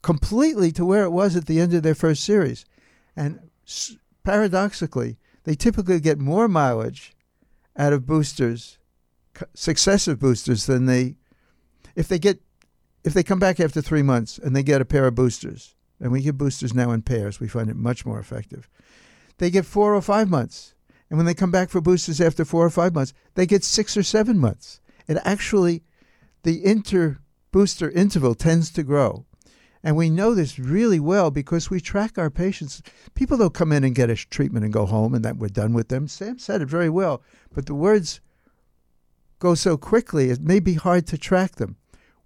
[0.05, 2.67] completely to where it was at the end of their first series.
[3.17, 3.41] And
[4.23, 7.15] paradoxically, they typically get more mileage
[7.77, 8.79] out of boosters,
[9.55, 11.17] successive boosters, than they,
[11.97, 12.41] if they get,
[13.03, 16.13] if they come back after three months and they get a pair of boosters, and
[16.13, 18.69] we give boosters now in pairs, we find it much more effective.
[19.39, 20.75] They get four or five months.
[21.09, 23.97] And when they come back for boosters after four or five months, they get six
[23.97, 24.81] or seven months.
[25.07, 25.83] It actually,
[26.43, 27.19] the inter
[27.53, 29.25] booster interval tends to grow.
[29.87, 32.83] And we know this really well because we track our patients.
[33.15, 35.75] People don't come in and get a treatment and go home and that we're done
[35.75, 36.09] with them.
[36.09, 37.23] Sam said it very well,
[37.55, 38.21] but the words
[39.39, 41.77] go so quickly, it may be hard to track them.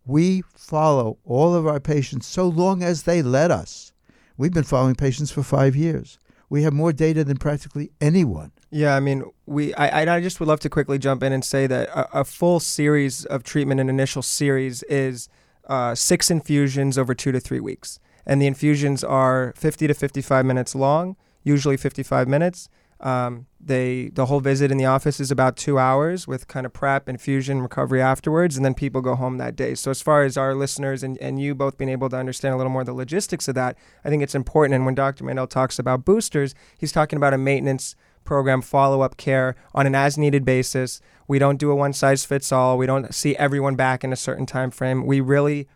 [0.07, 3.92] We follow all of our patients so long as they let us.
[4.37, 6.21] We've been following patients for five years.
[6.49, 8.53] We have more data than practically anyone.
[8.71, 9.75] Yeah, I mean, we.
[9.75, 12.61] I, I- just would love to quickly jump in and say that a, a full
[12.61, 15.29] series of treatment, an initial series, is
[15.68, 20.44] uh, six infusions over two to three weeks, and the infusions are 50 to 55
[20.44, 22.68] minutes long, usually 55 minutes.
[23.00, 26.72] Um, they the whole visit in the office is about two hours with kind of
[26.72, 29.74] prep, infusion, recovery afterwards, and then people go home that day.
[29.74, 32.57] So as far as our listeners and, and you both being able to understand a
[32.57, 34.74] little more the logistics of that, I think it's important.
[34.74, 35.24] And when Dr.
[35.24, 37.94] Mandel talks about boosters, he's talking about a maintenance
[38.29, 41.01] program, follow up care on an as needed basis.
[41.27, 42.77] We don't do a one size fits all.
[42.77, 45.07] We don't see everyone back in a certain time frame.
[45.07, 45.67] We really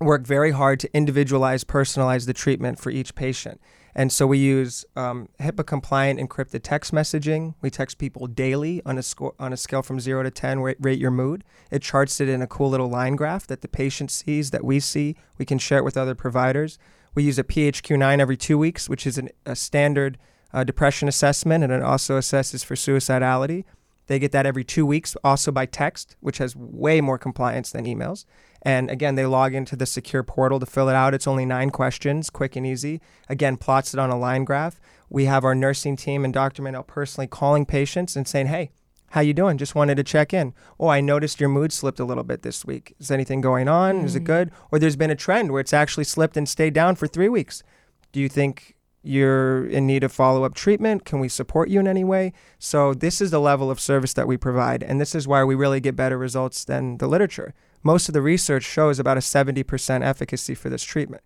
[0.00, 3.60] work very hard to individualize, personalize the treatment for each patient.
[3.94, 7.54] And so we use um, HIPAA compliant encrypted text messaging.
[7.60, 9.02] We text people daily on a
[9.38, 10.58] on a scale from zero to ten.
[10.60, 11.44] Rate, rate your mood.
[11.70, 14.80] It charts it in a cool little line graph that the patient sees, that we
[14.80, 15.14] see.
[15.38, 16.78] We can share it with other providers.
[17.14, 20.18] We use a PHQ-9 every two weeks, which is an, a standard
[20.52, 23.64] uh, depression assessment, and it also assesses for suicidality.
[24.06, 27.84] They get that every two weeks, also by text, which has way more compliance than
[27.84, 28.24] emails.
[28.62, 31.14] And again, they log into the secure portal to fill it out.
[31.14, 33.00] It's only nine questions, quick and easy.
[33.28, 34.80] Again, plots it on a line graph.
[35.08, 36.62] We have our nursing team and Dr.
[36.62, 38.70] Mandel personally calling patients and saying, "Hey,
[39.10, 39.58] how you doing?
[39.58, 40.54] Just wanted to check in.
[40.78, 42.94] Oh, I noticed your mood slipped a little bit this week.
[43.00, 44.04] Is anything going on?
[44.04, 44.52] Is it good?
[44.70, 47.64] Or there's been a trend where it's actually slipped and stayed down for three weeks.
[48.12, 51.04] Do you think you're in need of follow up treatment?
[51.04, 52.32] Can we support you in any way?
[52.58, 54.82] So, this is the level of service that we provide.
[54.82, 57.54] And this is why we really get better results than the literature.
[57.82, 61.22] Most of the research shows about a 70% efficacy for this treatment.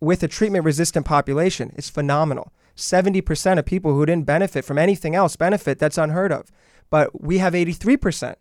[0.00, 2.52] With a treatment resistant population, it's phenomenal.
[2.76, 5.78] 70% of people who didn't benefit from anything else benefit.
[5.78, 6.50] That's unheard of.
[6.90, 8.34] But we have 83%.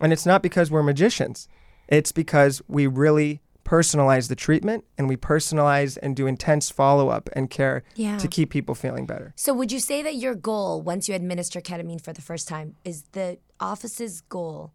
[0.00, 1.48] And it's not because we're magicians,
[1.86, 7.28] it's because we really personalize the treatment and we personalize and do intense follow up
[7.34, 8.18] and care Yeah.
[8.18, 9.32] to keep people feeling better.
[9.36, 12.76] So, would you say that your goal, once you administer ketamine for the first time,
[12.84, 14.72] is the office's goal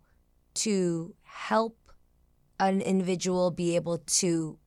[0.55, 1.77] to help
[2.59, 4.57] an individual be able to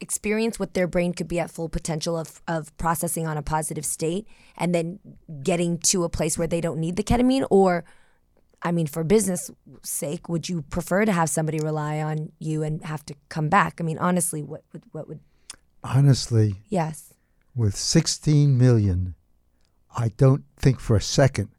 [0.00, 3.84] experience what their brain could be at full potential of, of processing on a positive
[3.86, 4.26] state
[4.58, 4.98] and then
[5.42, 7.46] getting to a place where they don't need the ketamine?
[7.50, 7.84] Or,
[8.62, 9.50] I mean, for business
[9.82, 13.76] sake, would you prefer to have somebody rely on you and have to come back?
[13.80, 15.20] I mean, honestly, what would, what would,
[15.84, 17.14] Honestly, yes.
[17.54, 19.14] with 16 million,
[19.96, 21.50] I don't think for a second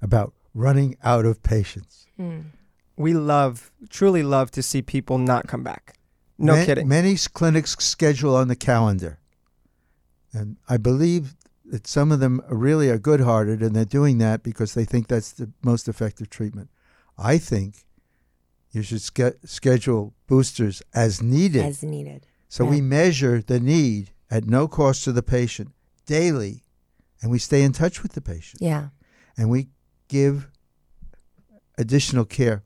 [0.00, 2.06] about running out of patients.
[2.16, 2.40] Hmm.
[2.96, 5.96] We love, truly love to see people not come back.
[6.38, 6.86] No Ma- kidding.
[6.86, 9.18] Many clinics schedule on the calendar.
[10.32, 11.34] And I believe
[11.72, 15.08] that some of them really are good hearted and they're doing that because they think
[15.08, 16.68] that's the most effective treatment.
[17.16, 17.86] I think
[18.72, 21.62] you should ske- schedule boosters as needed.
[21.64, 22.26] As needed.
[22.48, 25.70] so we measure the need at no cost to the patient
[26.04, 26.62] daily
[27.22, 28.88] and we stay in touch with the patient Yeah.
[29.38, 29.68] and we
[30.08, 30.48] give
[31.78, 32.62] additional care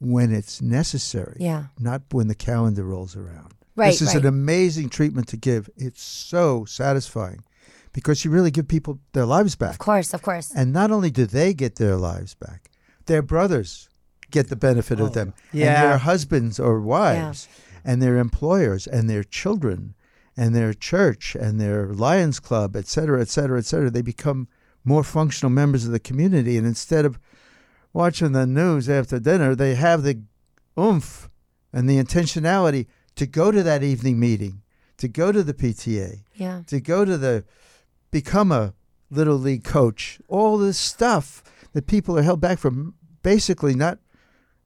[0.00, 1.66] when it's necessary Yeah.
[1.78, 3.54] not when the calendar rolls around.
[3.76, 4.18] Right, This is right.
[4.18, 5.70] an amazing treatment to give.
[5.76, 7.44] It's so satisfying
[7.92, 9.70] because you really give people their lives back.
[9.72, 10.50] Of course, of course.
[10.54, 12.70] And not only do they get their lives back,
[13.06, 13.88] their brothers
[14.30, 15.34] get the benefit Oh, of them.
[15.52, 15.82] yeah.
[15.82, 17.48] And their husbands or wives
[17.84, 19.94] and their employers and their children
[20.36, 23.90] and their church and their Lions Club, et cetera, et cetera, et cetera.
[23.90, 24.48] They become
[24.84, 26.56] more functional members of the community.
[26.56, 27.18] And instead of
[27.92, 30.22] watching the news after dinner, they have the
[30.78, 31.28] oomph
[31.72, 34.62] and the intentionality to go to that evening meeting,
[34.96, 36.62] to go to the PTA, Yeah.
[36.68, 37.44] to go to the
[38.12, 38.74] become a
[39.10, 42.94] little league coach, all this stuff that people are held back from
[43.24, 43.98] basically not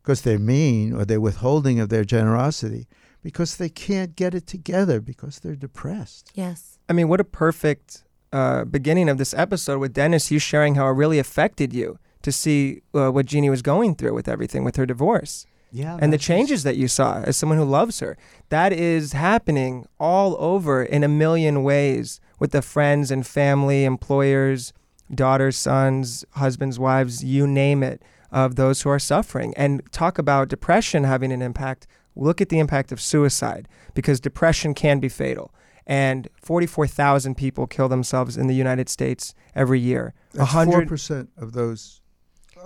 [0.02, 2.87] because they're mean or they're withholding of their generosity,
[3.22, 6.30] because they can't get it together because they're depressed.
[6.35, 6.78] Yes.
[6.88, 10.87] I mean, what a perfect uh, beginning of this episode with Dennis, you sharing how
[10.87, 14.76] it really affected you to see uh, what Jeannie was going through with everything with
[14.76, 15.46] her divorce
[15.77, 15.99] Yeah.
[16.01, 18.17] and the changes that you saw as someone who loves her.
[18.49, 24.73] That is happening all over in a million ways with the friends and family, employers,
[25.15, 29.53] daughters, sons, husbands, wives, you name it, of those who are suffering.
[29.57, 31.87] And talk about depression having an impact.
[32.15, 35.53] Look at the impact of suicide because depression can be fatal.
[35.87, 40.15] And 44,000 people kill themselves in the United States every year.
[40.33, 42.01] That's 100 4% of those,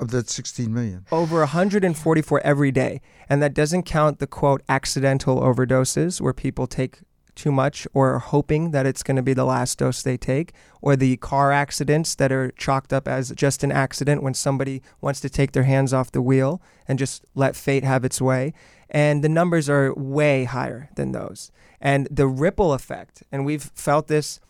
[0.00, 1.06] of that 16 million.
[1.12, 3.00] over 144 every day.
[3.28, 7.00] And that doesn't count the quote accidental overdoses where people take
[7.34, 10.96] too much or hoping that it's going to be the last dose they take, or
[10.96, 15.30] the car accidents that are chalked up as just an accident when somebody wants to
[15.30, 18.52] take their hands off the wheel and just let fate have its way.
[18.90, 21.50] And the numbers are way higher than those.
[21.80, 24.40] And the ripple effect, and we've felt this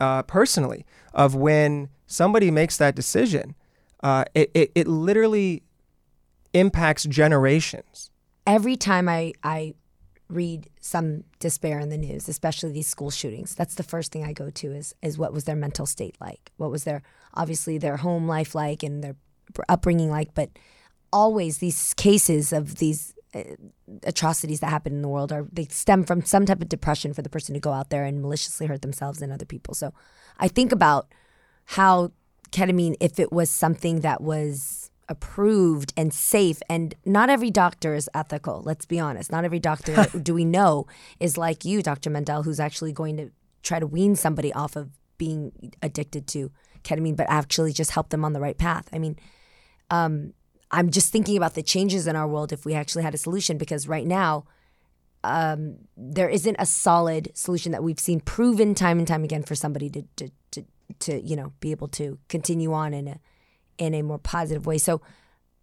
[0.00, 3.54] uh, personally, of when somebody makes that decision,
[4.04, 5.62] uh, it, it, it literally
[6.52, 8.10] impacts generations.
[8.46, 9.74] Every time I, I
[10.28, 14.34] read some despair in the news, especially these school shootings, that's the first thing I
[14.34, 16.52] go to is is what was their mental state like?
[16.58, 19.16] What was their obviously their home life like and their
[19.70, 20.34] upbringing like?
[20.34, 20.50] But
[21.10, 23.42] always these cases of these uh,
[24.02, 27.22] atrocities that happen in the world are they stem from some type of depression for
[27.22, 29.72] the person to go out there and maliciously hurt themselves and other people.
[29.72, 29.94] So
[30.38, 31.08] I think about
[31.64, 32.12] how
[32.54, 38.08] ketamine, if it was something that was approved and safe, and not every doctor is
[38.14, 38.62] ethical.
[38.64, 39.30] Let's be honest.
[39.30, 40.86] Not every doctor do we know
[41.20, 42.10] is like you, Dr.
[42.10, 43.30] Mandel, who's actually going to
[43.62, 46.50] try to wean somebody off of being addicted to
[46.84, 48.88] ketamine, but actually just help them on the right path.
[48.92, 49.18] I mean,
[49.90, 50.32] um,
[50.70, 53.58] I'm just thinking about the changes in our world if we actually had a solution,
[53.58, 54.44] because right now,
[55.22, 59.54] um, there isn't a solid solution that we've seen proven time and time again for
[59.54, 60.30] somebody to, to,
[61.00, 63.20] to, to you know be able to continue on in a
[63.78, 64.78] in a more positive way.
[64.78, 65.00] So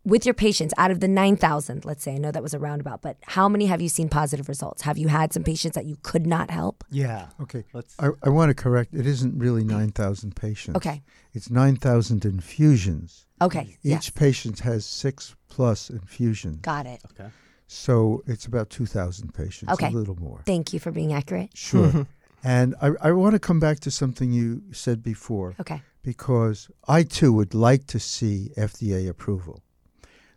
[0.03, 3.03] with your patients, out of the 9,000, let's say, I know that was a roundabout,
[3.03, 4.81] but how many have you seen positive results?
[4.81, 6.83] Have you had some patients that you could not help?
[6.89, 7.27] Yeah.
[7.39, 7.63] Okay.
[7.71, 7.95] Let's.
[7.99, 8.95] I, I want to correct.
[8.95, 10.75] It isn't really 9,000 patients.
[10.75, 11.03] Okay.
[11.33, 13.27] It's 9,000 infusions.
[13.43, 13.61] Okay.
[13.61, 14.09] Each Yes.
[14.09, 16.61] patient has six plus infusions.
[16.61, 17.01] Got it.
[17.11, 17.29] Okay.
[17.67, 19.87] So it's about 2,000 patients, Okay.
[19.87, 20.41] a little more.
[20.47, 21.51] Thank you for being accurate.
[21.53, 22.07] Sure.
[22.43, 25.81] and I, I want to come back to something you said before Okay.
[26.03, 29.61] because I too would like to see FDA approval.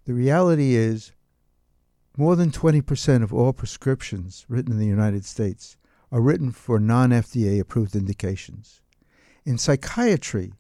[0.04, 1.12] The reality is,
[2.16, 5.76] more than 20% of all prescriptions written in the United States
[6.12, 8.80] are written for non FDA approved indications.
[9.44, 10.52] In psychiatry,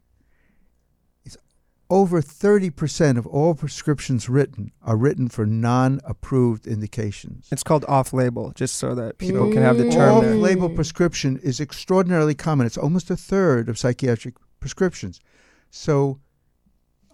[1.90, 7.48] over 30% of all prescriptions written are written for non approved indications.
[7.52, 9.92] It's called off label, just so that people can have the mm.
[9.92, 10.34] term Off there.
[10.34, 12.66] label prescription is extraordinarily common.
[12.66, 15.20] It's almost a third of psychiatric prescriptions.
[15.70, 16.20] So,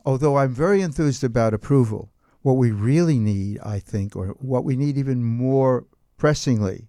[0.04, 4.76] although I'm very enthused about approval, what we really need, I think, or what we
[4.76, 6.88] need even more pressingly,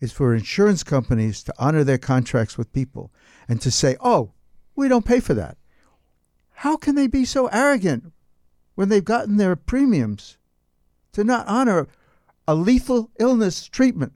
[0.00, 3.12] is for insurance companies to honor their contracts with people
[3.48, 4.32] and to say, oh,
[4.76, 5.58] we don't pay for that.
[6.62, 8.12] How can they be so arrogant
[8.74, 10.38] when they've gotten their premiums
[11.12, 11.86] to not honor
[12.48, 14.12] a lethal illness treatment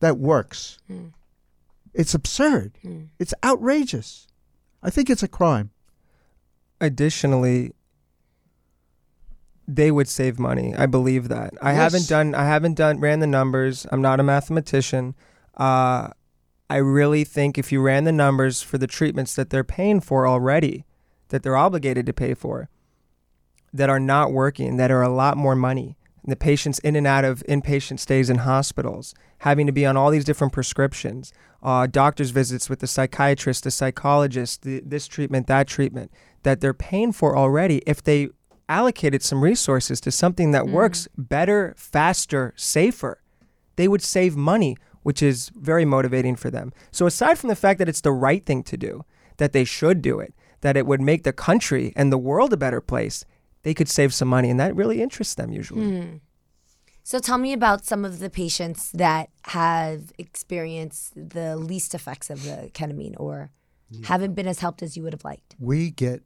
[0.00, 0.78] that works?
[0.90, 1.12] Mm.
[1.94, 2.72] It's absurd.
[2.84, 3.08] Mm.
[3.20, 4.26] It's outrageous.
[4.82, 5.70] I think it's a crime.
[6.80, 7.72] Additionally,
[9.68, 10.74] they would save money.
[10.76, 11.54] I believe that.
[11.62, 11.78] I Yes.
[11.82, 12.34] haven't done.
[12.34, 13.86] I haven't done ran the numbers.
[13.92, 15.14] I'm not a mathematician.
[15.56, 16.08] Uh,
[16.68, 20.26] I really think if you ran the numbers for the treatments that they're paying for
[20.26, 20.84] already,
[21.28, 22.68] that they're obligated to pay for,
[23.72, 25.96] that are not working, that are a lot more money.
[26.24, 30.10] The patients in and out of inpatient stays in hospitals, having to be on all
[30.10, 35.68] these different prescriptions, uh, doctor's visits with the psychiatrist, the psychologist, the, this treatment, that
[35.68, 36.10] treatment,
[36.42, 37.82] that they're paying for already.
[37.86, 38.28] If they
[38.68, 43.20] allocated some resources to something that works better, faster, safer,
[43.76, 46.72] they would save money, which is very motivating for them.
[46.90, 49.04] So, aside from the fact that it's the right thing to do,
[49.36, 52.56] that they should do it, that it would make the country and the world a
[52.56, 53.24] better place,
[53.62, 54.50] they could save some money.
[54.50, 56.00] And that really interests them usually.
[56.00, 56.16] Hmm.
[57.02, 62.42] So tell me about some of the patients that have experienced the least effects of
[62.42, 63.52] the ketamine or
[64.04, 65.54] haven't been as helped as you would have liked.
[65.60, 66.22] We get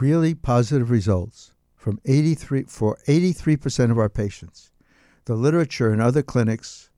[0.00, 4.70] really positive results from 83 for 83% of our patients.
[5.26, 6.90] The literature in other clinics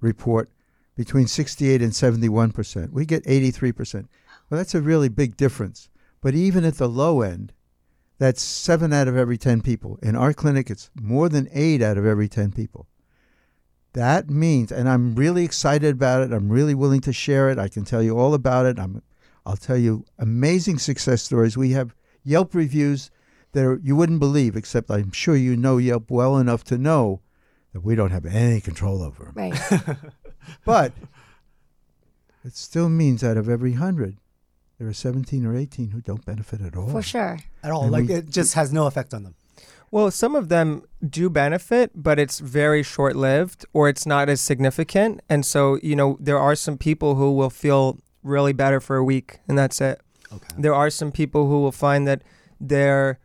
[0.00, 0.50] report
[0.96, 2.90] between 68 and 71%.
[2.90, 4.06] We get 83%.
[4.48, 5.88] Well, that's a really big difference.
[6.20, 7.52] But even at the low end,
[8.18, 9.98] that's 7 out of every 10 people.
[10.02, 12.86] In our clinic, it's more than 8 out of every 10 people.
[13.92, 16.32] That means, and I'm really excited about it.
[16.32, 17.58] I'm really willing to share it.
[17.58, 18.78] I can tell you all about it.
[18.78, 19.02] I'm,
[19.44, 21.56] I'll tell you amazing success stories.
[21.56, 23.10] We have Yelp reviews
[23.52, 27.20] that are, you wouldn't believe, except I'm sure you know Yelp well enough to know
[27.72, 29.32] that we don't have any control over them.
[29.34, 29.96] Right.
[30.64, 30.92] But
[32.44, 34.18] it still means out of every hundred,
[34.78, 36.88] there are 17 or 18 who don't benefit at all.
[36.88, 37.38] For sure.
[37.62, 37.84] At all.
[37.84, 39.34] And like we- it just has no effect on them.
[39.90, 44.40] Well, some of them do benefit, but it's very short lived or it's not as
[44.40, 45.20] significant.
[45.28, 49.04] And so, you know, there are some people who will feel really better for a
[49.04, 50.00] week and that's it.
[50.32, 50.54] Okay.
[50.58, 52.22] There are some people who will find that
[52.60, 53.20] they're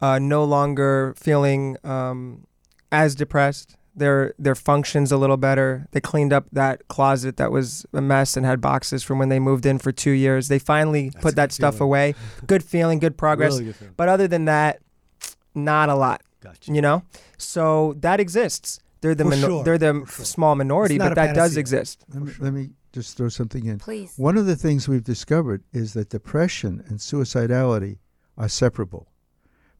[0.00, 2.46] uh, no longer feeling um,
[2.90, 3.75] as depressed.
[3.96, 5.86] Their their functions a little better.
[5.92, 9.38] They cleaned up that closet that was a mess and had boxes from when they
[9.38, 10.48] moved in for two years.
[10.48, 11.88] They finally That's put that stuff feeling.
[11.88, 12.14] away.
[12.46, 13.52] Good feeling, good progress.
[13.54, 13.94] Really good feeling.
[13.96, 14.80] But other than that,
[15.54, 16.70] not a lot Gotcha.
[16.72, 17.02] you know
[17.38, 20.24] so that exists they're the For mino- sure, they're the sure.
[20.24, 23.78] small minority but that does exist Let me, let me just throw something in.
[23.78, 24.14] Please.
[24.16, 27.98] One of the things we've discovered is that depression and suicidality
[28.38, 29.08] are separable.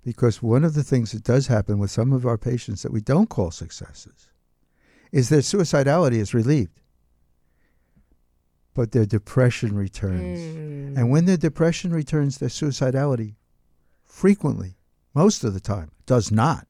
[0.06, 3.00] Because one of the things that does happen with some of our patients that we
[3.00, 4.28] don't call successes
[5.10, 6.80] is their suicidality is relieved,
[8.72, 10.38] but their depression returns.
[10.38, 10.96] Mm.
[10.96, 13.34] And when their depression returns, their suicidality
[14.04, 14.76] frequently,
[15.12, 16.68] most of the time, does not.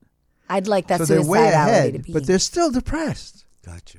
[0.49, 2.13] I'd like that so they're way ahead, to be.
[2.15, 3.45] but they're still depressed.
[3.63, 3.99] Gotcha.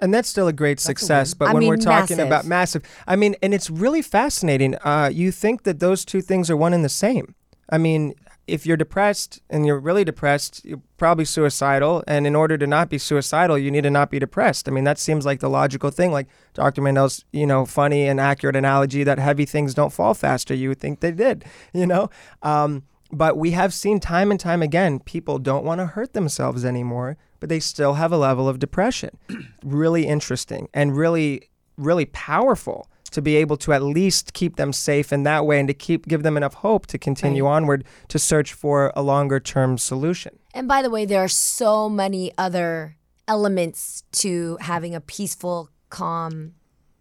[0.00, 1.38] and that's still a great That's a success win.
[1.40, 2.26] but I when mean, we're talking massive.
[2.26, 6.48] about massive i mean and it's really fascinating uh, you think that those two things
[6.48, 7.34] are one and the same
[7.70, 8.14] i mean
[8.46, 12.88] if you're depressed and you're really depressed you're probably suicidal and in order to not
[12.88, 14.68] be suicidal you need to not be depressed.
[14.68, 18.20] I mean that seems like the logical thing like dr mandel's you know funny and
[18.20, 20.54] accurate analogy that heavy things don't fall faster.
[20.54, 22.10] You would think they did you know?
[22.42, 26.64] Um, but we have seen time and time again people don't want to hurt themselves
[26.64, 29.10] anymore but they still have a level of depression.
[29.64, 35.08] Really interesting and really really powerful to be able to at least keep them safe
[35.12, 38.52] in that way and to keep give them enough hope to continue onward to search
[38.52, 42.96] for a longer term solution And by the way, there are so many other
[43.26, 46.54] elements to having a peaceful, calm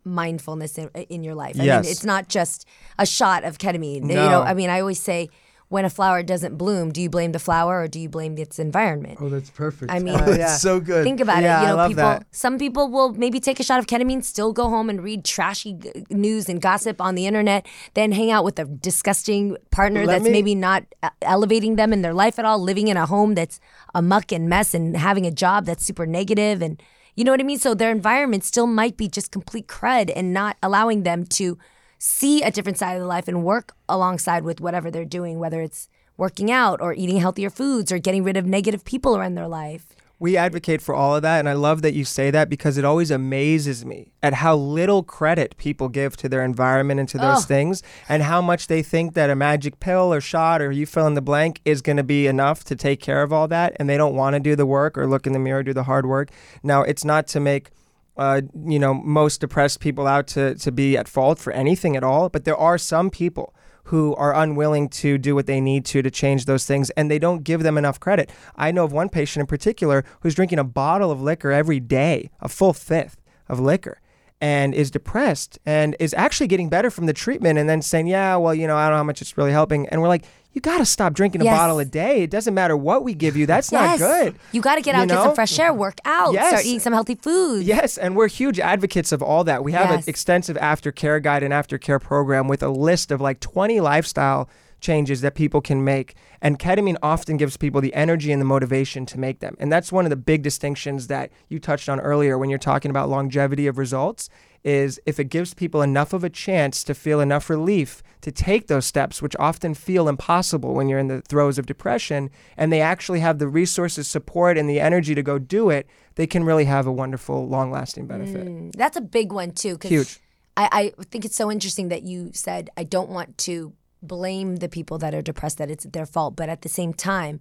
[0.06, 1.56] mindfulness in, in your life.
[1.60, 1.84] I Yes.
[1.86, 2.66] mean, it's not just
[2.98, 4.02] a shot of ketamine.
[4.10, 4.30] You No.
[4.30, 5.30] know, I mean, I always say
[5.74, 8.60] when a flower doesn't bloom, do you blame the flower or do you blame its
[8.60, 9.18] environment?
[9.20, 9.92] Oh, that's perfect.
[9.92, 10.56] I mean- that's yeah.
[10.58, 11.04] so good.
[11.04, 11.62] Think about Yeah, it.
[11.62, 12.04] You I know, love people.
[12.04, 12.26] that.
[12.32, 15.74] Some people will maybe take a shot of ketamine, still go home and read trashy
[15.74, 17.66] g- news and gossip on the internet,
[17.96, 20.84] then hang out with a disgusting partner Let that's me- maybe not
[21.24, 23.60] elevating them in their life at all, living in a home that's
[23.96, 26.82] a muck and mess, and having a job that's super negative, and
[27.16, 27.60] you know what I mean.
[27.60, 31.58] So their environment still might be just complete crud, and not allowing them to
[32.06, 35.62] see a different side of the life and work alongside with whatever they're doing, whether
[35.62, 35.88] it's
[36.18, 39.86] working out or eating healthier foods or getting rid of negative people around their life.
[40.20, 42.84] We advocate for all of that, and I love that you say that because it
[42.86, 47.40] always amazes me at how little credit people give to their environment and to those
[47.40, 47.48] Oh.
[47.48, 51.08] things, and how much they think that a magic pill or shot or you fill
[51.08, 53.90] in the blank is going to be enough to take care of all that, and
[53.90, 56.06] they don't want to do the work or look in the mirror, do the hard
[56.06, 56.30] work.
[56.62, 57.72] Now, it's not to make
[58.18, 62.04] uh, you know most depressed people out to to be at fault for anything at
[62.04, 63.54] all, but there are some people
[63.86, 67.20] who are unwilling to do what they need to to change those things and they
[67.20, 68.32] don't give them enough credit.
[68.56, 72.30] I know of one patient in particular who's drinking a bottle of liquor every day,
[72.40, 74.00] a full fifth of liquor
[74.40, 78.36] and is depressed and is actually getting better from the treatment and then saying, "Yeah,
[78.36, 80.62] well, you know, I don't know how much it's really helping." And we're like, "You
[80.62, 82.24] got to stop drinking a bottle a day.
[82.24, 83.46] It doesn't matter what we give you.
[83.46, 86.34] That's not good." You got to get You out, get some fresh air, work out,
[86.34, 86.48] Yes.
[86.50, 87.66] start eating some healthy food.
[87.66, 89.64] Yes, and we're huge advocates of all that.
[89.64, 90.04] We have Yes.
[90.04, 94.48] an extensive aftercare guide and aftercare program with a list of like 20 lifestyle
[94.80, 96.14] changes that people can make.
[96.42, 99.56] And ketamine often gives people the energy and the motivation to make them.
[99.58, 102.92] And that's one of the big distinctions that you touched on earlier when you're talking
[102.92, 104.30] about longevity of results
[104.64, 108.68] is if it gives people enough of a chance to feel enough relief to take
[108.68, 112.80] those steps, which often feel impossible when you're in the throes of depression, and they
[112.82, 116.66] actually have the resources, support, and the energy to go do it, they can really
[116.66, 118.48] have a wonderful, long lasting benefit.
[118.48, 119.78] Mm, That's a big one too.
[119.82, 120.20] Huge.
[120.56, 124.70] I, I think it's so interesting that you said I don't want to blame the
[124.70, 127.40] people that are depressed that it's their fault, but at the same time,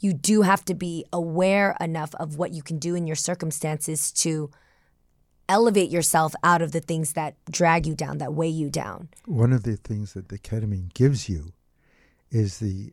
[0.00, 4.10] you do have to be aware enough of what you can do in your circumstances
[4.12, 4.50] to
[5.52, 9.08] elevate yourself out of the things that drag you down, that weigh you down.
[9.26, 11.52] One of the things that the ketamine gives you
[12.30, 12.92] is the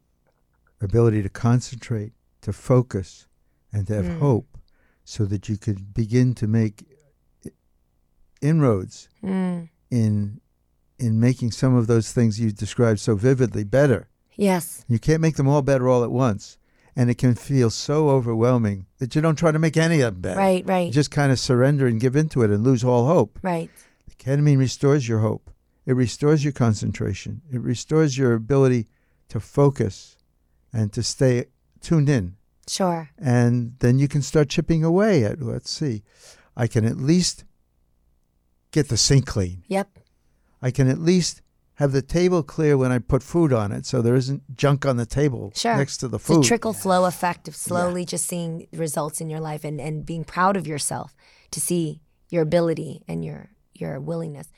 [0.81, 3.27] ability to concentrate, to focus,
[3.71, 4.19] and to have Mm.
[4.19, 4.57] hope
[5.05, 6.85] so that you could begin to make
[8.41, 9.69] inroads Mm.
[9.89, 10.41] in
[11.01, 14.09] in making some of those things you described so vividly better.
[14.35, 14.83] Yes.
[14.89, 16.57] You can't make them all better all at once.
[16.99, 20.21] And it can feel so overwhelming that you don't try to make any of them
[20.21, 20.37] better.
[20.39, 23.39] Right, You right, just kind of surrender and give into it and lose all hope.
[23.41, 23.69] right.
[24.17, 25.49] Ketamine restores your hope.
[25.85, 27.41] It restores your concentration.
[27.53, 28.87] It restores your ability
[29.29, 30.17] to focus
[30.73, 31.45] and to stay
[31.79, 32.35] tuned in.
[32.67, 33.09] Sure.
[33.17, 36.03] And then you can start chipping away at, let's see,
[36.57, 37.45] I can at least
[38.71, 39.63] get the sink clean.
[39.67, 39.87] Yep.
[40.61, 41.41] I can at least
[41.79, 44.97] have the table clear when I put food on it so there isn't junk on
[44.97, 45.77] the table Sure.
[45.77, 46.43] next to the It's food.
[46.43, 50.25] The trickle flow effect of slowly just seeing results in your life and, and being
[50.25, 51.15] proud of yourself
[51.51, 54.49] to see your ability and your your willingness.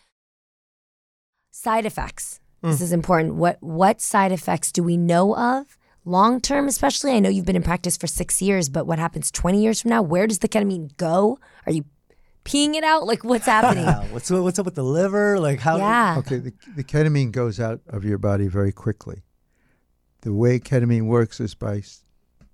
[1.51, 2.39] Side effects.
[2.63, 2.72] Mm.
[2.72, 3.36] This is important.
[3.36, 5.78] What what side effects do we know of?
[6.03, 7.11] Long term, especially.
[7.11, 9.89] I know you've been in practice for six years, but what happens 20 years from
[9.89, 10.01] now?
[10.01, 11.38] Where does the ketamine go?
[11.67, 11.86] Are you
[12.44, 13.06] peeing it out?
[13.06, 13.86] Like, what's happening?
[14.12, 15.39] What's what's up with the liver?
[15.39, 15.78] Like how?
[15.78, 16.16] yeah.
[16.20, 19.24] Okay, the, the ketamine goes out of your body very quickly.
[20.22, 21.84] The way ketamine works is by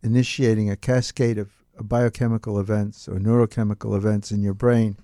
[0.04, 4.98] initiating a cascade of uh, biochemical events or neurochemical events in your brain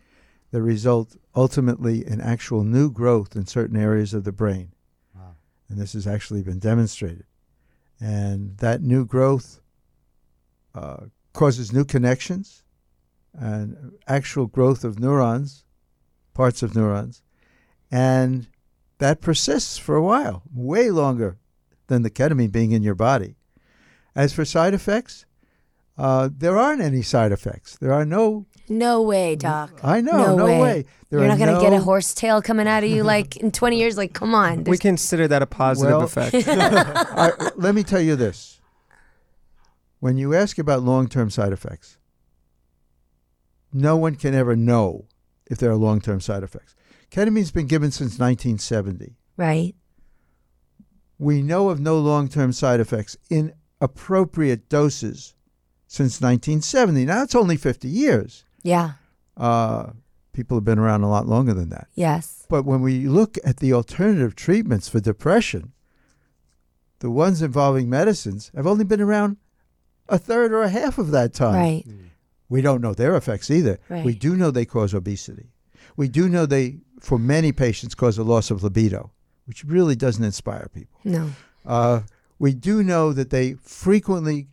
[0.52, 4.72] that result ultimately in actual new growth in certain areas of the brain.
[5.16, 5.36] Wow.
[5.70, 7.26] And this has actually been demonstrated.
[8.00, 9.60] And that new growth
[10.76, 12.63] uh, causes new connections
[13.34, 15.64] and actual growth of neurons,
[16.34, 17.22] parts of neurons,
[17.92, 18.48] and
[19.00, 21.38] that persists for a while, way longer
[21.88, 23.36] than the ketamine being in your body.
[24.16, 25.26] As for side effects,
[25.98, 27.76] uh, there aren't any side effects.
[27.78, 28.46] There are no.
[28.70, 29.80] No way, Doc.
[29.84, 30.62] I know, No no, way.
[30.62, 30.86] way.
[31.10, 33.52] There You're not going to get a no- horsetail coming out of you like in
[33.52, 33.98] 20 years.
[33.98, 34.64] Like, come on.
[34.64, 36.36] We consider that a positive Well- effect.
[36.48, 38.60] I, let me tell you this.
[40.00, 41.98] When you ask about long term side effects,
[43.74, 45.06] no one can ever know
[45.50, 46.76] if there are long term side effects.
[47.12, 49.16] Ketamine's been given since 1970.
[49.38, 49.76] right.
[51.20, 55.36] We know of no long term side effects in appropriate doses
[55.88, 57.06] since 1970.
[57.06, 58.44] Now it's only 50 years.
[58.64, 58.94] Yeah.
[59.38, 59.92] Uh,
[60.34, 61.88] people have been around a lot longer than that.
[61.94, 62.46] Yes.
[62.50, 65.72] But when we look at the alternative treatments for depression,
[67.00, 69.38] the ones involving medicines have only been around
[70.10, 71.56] a third or a half of that time.
[71.56, 71.86] Right.
[72.54, 73.80] We don't know their effects either.
[73.90, 74.06] Right.
[74.06, 75.48] We do know they cause obesity.
[75.98, 79.12] We do know they, for many patients, cause a loss of libido,
[79.48, 81.00] which really doesn't inspire people.
[81.04, 81.32] No.
[81.66, 82.02] Uh,
[82.38, 84.50] we do know that they frequently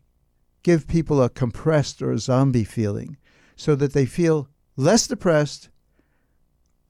[0.63, 3.19] give people a compressed or a zombie feeling
[3.55, 4.49] so that they feel
[4.79, 5.69] less depressed,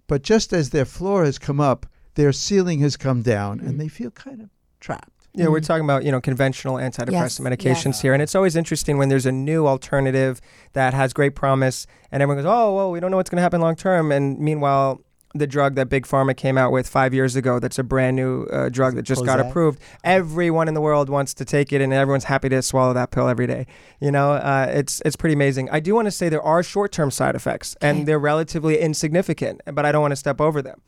[0.07, 3.89] but just as their floor has come up, their ceiling has come down and they
[3.89, 5.20] feel kind of trapped.
[5.35, 8.03] Yeah, we're talking about you know conventional antidepressant Yes, medications yes.
[8.03, 10.41] here, and it's always interesting when there's a new alternative
[10.73, 13.43] that has great promise, and everyone goes, "Oh, well, we don't know what's going to
[13.43, 15.01] happen long term." And meanwhile,
[15.33, 18.43] the drug that Big Pharma came out with five years ago, that's a brand new
[18.47, 19.79] uh, drug that just got approved.
[20.03, 23.29] Everyone in the world wants to take it, and everyone's happy to swallow that pill
[23.29, 23.69] every day.
[24.01, 25.71] You know, uh, it's it's pretty amazing.
[25.71, 27.89] I do want to say there are short term side effects, Okay.
[27.89, 30.81] and they're relatively insignificant, but I don't want to step over them.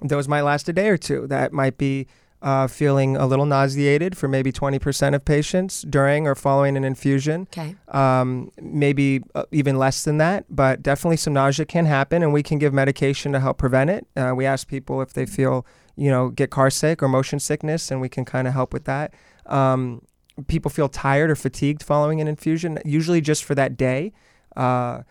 [0.00, 1.26] Those might last a day or two.
[1.26, 2.06] That might be
[2.42, 7.42] uh, feeling a little nauseated for maybe 20% of patients during or following an infusion.
[7.52, 7.76] Okay.
[7.88, 12.42] Um, maybe uh, even less than that, but definitely some nausea can happen, and we
[12.42, 14.06] can give medication to help prevent it.
[14.16, 15.66] Uh, we ask people if they feel,
[15.96, 18.84] you know, get car sick or motion sickness, and we can kind of help with
[18.84, 19.12] that.
[19.46, 20.02] Um,
[20.46, 24.12] people feel tired or fatigued following an infusion, usually just for that day.
[24.56, 25.02] Uh,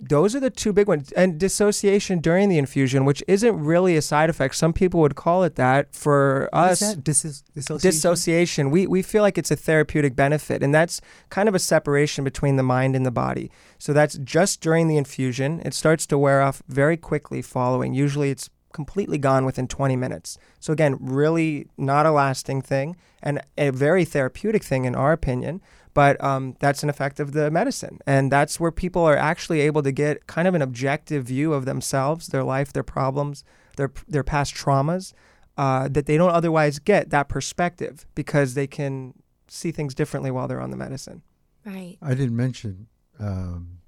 [0.00, 1.12] those are the two big ones.
[1.12, 4.56] And dissociation during the infusion, which isn't really a side effect.
[4.56, 5.94] Some people would call it that.
[5.94, 7.04] For us, that?
[7.04, 7.90] Dis- dissociation?
[7.90, 12.24] dissociation we, we feel like it's a therapeutic benefit and that's kind of a separation
[12.24, 16.18] between the mind and the body so that's just during the infusion it starts to
[16.18, 21.68] wear off very quickly following usually it's completely gone within 20 minutes so again really
[21.76, 25.60] not a lasting thing and a very therapeutic thing in our opinion
[25.94, 29.82] but um, that's an effect of the medicine and that's where people are actually able
[29.82, 33.44] to get kind of an objective view of themselves their life their problems
[33.76, 35.12] their, their past traumas
[35.56, 39.14] uh, that they don't otherwise get that perspective because they can
[39.48, 41.22] see things differently while they're on the medicine.
[41.64, 41.98] Right.
[42.00, 42.86] I didn't mention
[43.18, 43.78] um,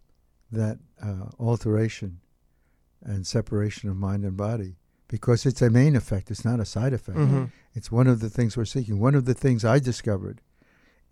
[0.52, 2.20] that uh, alteration
[3.04, 4.76] and separation of mind and body
[5.08, 6.30] because it's a main effect.
[6.30, 7.18] It's not a side effect.
[7.18, 7.52] Mhm.
[7.74, 8.98] It's one of the things we're seeking.
[8.98, 10.40] One of the things I discovered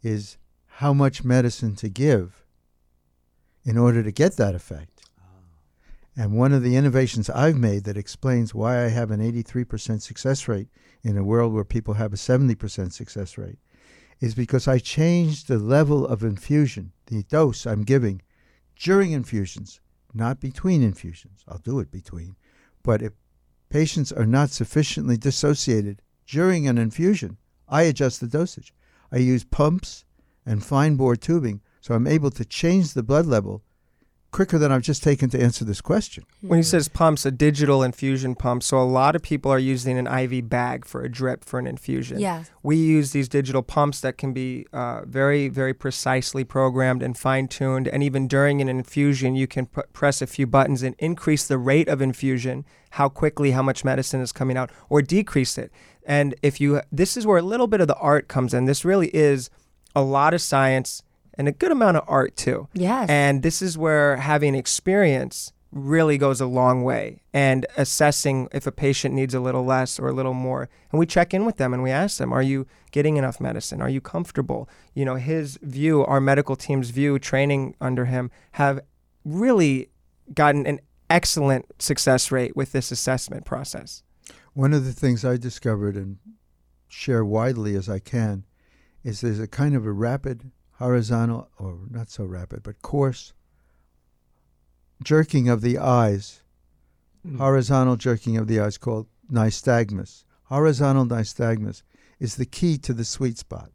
[0.02, 2.44] is how much medicine to give
[3.64, 4.88] in order to get that effect.
[6.16, 10.46] And one of the innovations I've made that explains why I have an 83% success
[10.46, 10.68] rate
[11.02, 13.58] in a world where people have a 70% success rate
[14.20, 18.20] is because I changed the level of infusion, the dose I'm giving
[18.76, 19.80] during infusions,
[20.14, 21.44] not between infusions.
[21.48, 22.36] I'll do it between.
[22.82, 23.12] But if
[23.68, 27.38] patients are not sufficiently dissociated during an infusion,
[27.68, 28.74] I adjust the dosage.
[29.10, 30.04] I use pumps
[30.44, 33.62] and fine bore tubing, so I'm able to change the blood level
[34.32, 36.24] quicker than I've just taken to answer this question.
[36.40, 38.62] When he says pumps, a digital infusion pump.
[38.62, 41.66] So a lot of people are using an IV bag for a drip for an
[41.66, 42.18] infusion.
[42.18, 42.44] Yeah.
[42.62, 47.46] We use these digital pumps that can be uh, very, very precisely programmed and fine
[47.46, 47.86] tuned.
[47.86, 51.58] And even during an infusion, you can p- press a few buttons and increase the
[51.58, 55.70] rate of infusion, how quickly, how much medicine is coming out, or decrease it.
[56.04, 58.64] And if you, this is where a little bit of the art comes in.
[58.64, 59.50] This really is
[59.94, 61.02] a lot of science
[61.34, 62.68] and a good amount of art too.
[62.72, 63.08] Yes.
[63.08, 68.72] And this is where having experience really goes a long way and assessing if a
[68.72, 70.68] patient needs a little less or a little more.
[70.90, 73.80] And we check in with them and we ask them, are you getting enough medicine?
[73.80, 74.68] Are you comfortable?
[74.94, 78.80] You know, his view, our medical team's view, training under him, have
[79.24, 79.88] really
[80.34, 84.02] gotten an excellent success rate with this assessment process.
[84.52, 86.18] One of the things I discovered and
[86.88, 88.44] share widely as I can
[89.02, 90.50] is there's a kind of a rapid
[90.82, 93.32] horizontal, or not so rapid, but coarse
[95.02, 96.40] jerking of the eyes,
[97.26, 97.36] Mm.
[97.38, 100.24] horizontal jerking of the eyes called nystagmus.
[100.44, 101.82] Horizontal nystagmus
[102.18, 103.70] is the key to the sweet spot.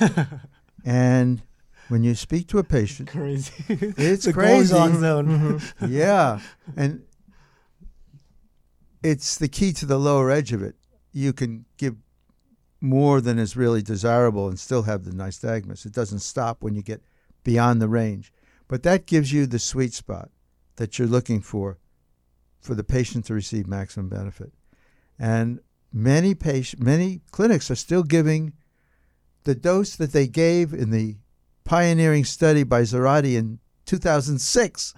[0.86, 1.42] and
[1.88, 3.94] when you speak to a patient, It's Crazy.
[3.98, 4.64] it's the crazy.
[4.68, 5.60] Zone.
[5.86, 6.40] yeah,
[6.76, 7.02] and
[9.02, 10.76] it's the key to the lower edge of it.
[11.12, 11.96] You can give
[12.80, 15.84] more than is really desirable and still have the nystagmus.
[15.84, 17.02] It doesn't stop when you get
[17.44, 18.32] beyond the range,
[18.68, 20.30] but that gives you the sweet spot
[20.76, 21.78] that you're looking for
[22.60, 24.52] for the patient to receive maximum benefit.
[25.18, 25.60] And
[25.92, 28.52] many patient, many clinics are still giving
[29.44, 31.16] the dose that they gave in the
[31.64, 34.94] pioneering study by Zarate in 2006.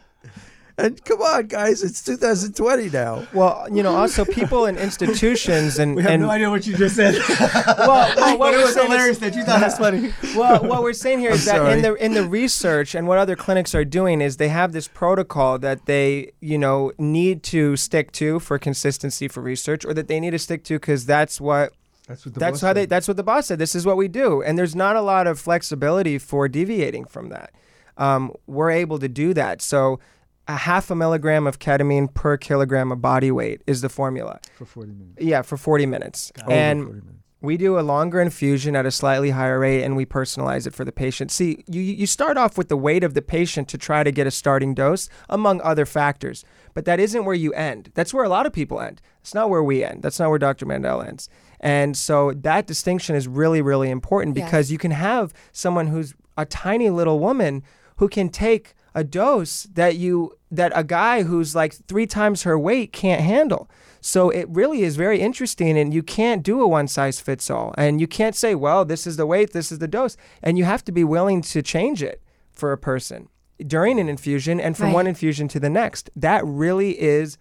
[0.80, 3.26] And come on, guys, it's 2020 now.
[3.34, 6.76] Well, you know, also people and institutions and We have and no idea what you
[6.76, 7.14] just said.
[7.78, 10.12] well, well, what it we're was saying is- hilarious that you thought it was funny.
[10.36, 11.72] well, what we're saying here I'm that sorry.
[11.74, 14.88] in the in the research and what other clinics are doing is they have this
[14.88, 20.08] protocol that they you know need to stick to for consistency for research, or that
[20.08, 21.72] they need to stick to because that's what
[22.08, 23.58] That's what that's how they that's what the boss said.
[23.58, 27.28] This is what we do, and there's not a lot of flexibility for deviating from
[27.28, 27.52] that.
[27.96, 29.60] Um, we're able to do that.
[29.62, 30.00] So.
[30.48, 34.40] A half a milligram of ketamine per kilogram of body weight is the formula.
[34.54, 35.18] for 40 minutes.
[35.20, 36.32] Yeah, for 40 minutes.
[36.42, 37.16] Over and 40 minutes.
[37.40, 40.84] we do a longer infusion at a slightly higher rate and we personalize it for
[40.84, 41.30] the patient.
[41.30, 44.26] See, you, you start off with the weight of the patient to try to get
[44.26, 46.44] a starting dose, among other factors.
[46.74, 47.90] But that isn't where you end.
[47.94, 49.00] That's where a lot of people end.
[49.20, 50.02] It's not where we end.
[50.02, 50.66] That's not where Dr.
[50.66, 51.28] Mandel ends.
[51.60, 54.46] And so that distinction is really, really important Yes.
[54.46, 57.62] because you can have someone who's a tiny little woman
[57.98, 62.58] who can take a dose that you that a guy who's like three times her
[62.58, 63.70] weight can't handle.
[64.00, 67.74] So it really is very interesting, and you can't do a one size fits all.
[67.76, 70.16] And you can't say, well, this is the weight, this is the dose.
[70.42, 73.28] And you have to be willing to change it for a person
[73.66, 74.94] during an infusion and from Right.
[74.94, 76.08] one infusion to the next.
[76.16, 77.36] That really is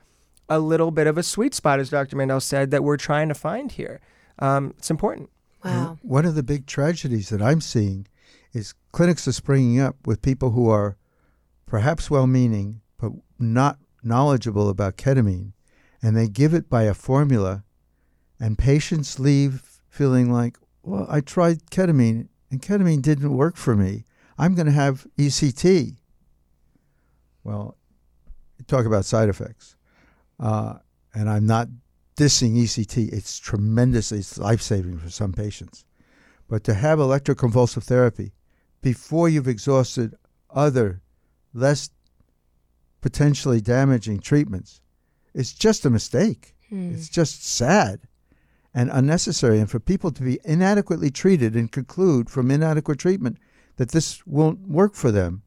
[0.50, 2.18] a little bit of a sweet spot, as Dr.
[2.18, 4.02] Mandel said, that we're trying to find here.
[4.40, 5.30] Um, it's important.
[5.64, 5.98] Wow.
[6.02, 8.06] One of the big tragedies that I'm seeing
[8.54, 10.98] is clinics are springing up with people who are
[11.70, 15.54] perhaps well meaning, but not knowledgeable about ketamine.
[16.02, 17.64] And they give it by a formula,
[18.40, 24.06] and patients leave feeling like, well, I tried ketamine, and ketamine didn't work for me.
[24.38, 25.98] I'm going to have ECT.
[27.44, 27.78] Well,
[28.68, 29.76] talk about side effects.
[30.40, 30.76] Uh,
[31.14, 31.68] and I'm not
[32.16, 33.12] dissing ECT.
[33.12, 35.86] It's tremendously it's life saving for some patients.
[36.48, 38.32] But to have electroconvulsive therapy
[38.82, 40.16] before you've exhausted
[40.50, 41.02] other
[41.54, 41.90] less
[43.02, 44.82] potentially damaging treatments
[45.34, 46.56] It's just a mistake.
[46.70, 46.94] Hmm.
[46.94, 48.02] It's just sad
[48.74, 49.60] and unnecessary.
[49.60, 53.38] And for people to be inadequately treated and conclude from inadequate treatment
[53.78, 55.44] that this won't work for them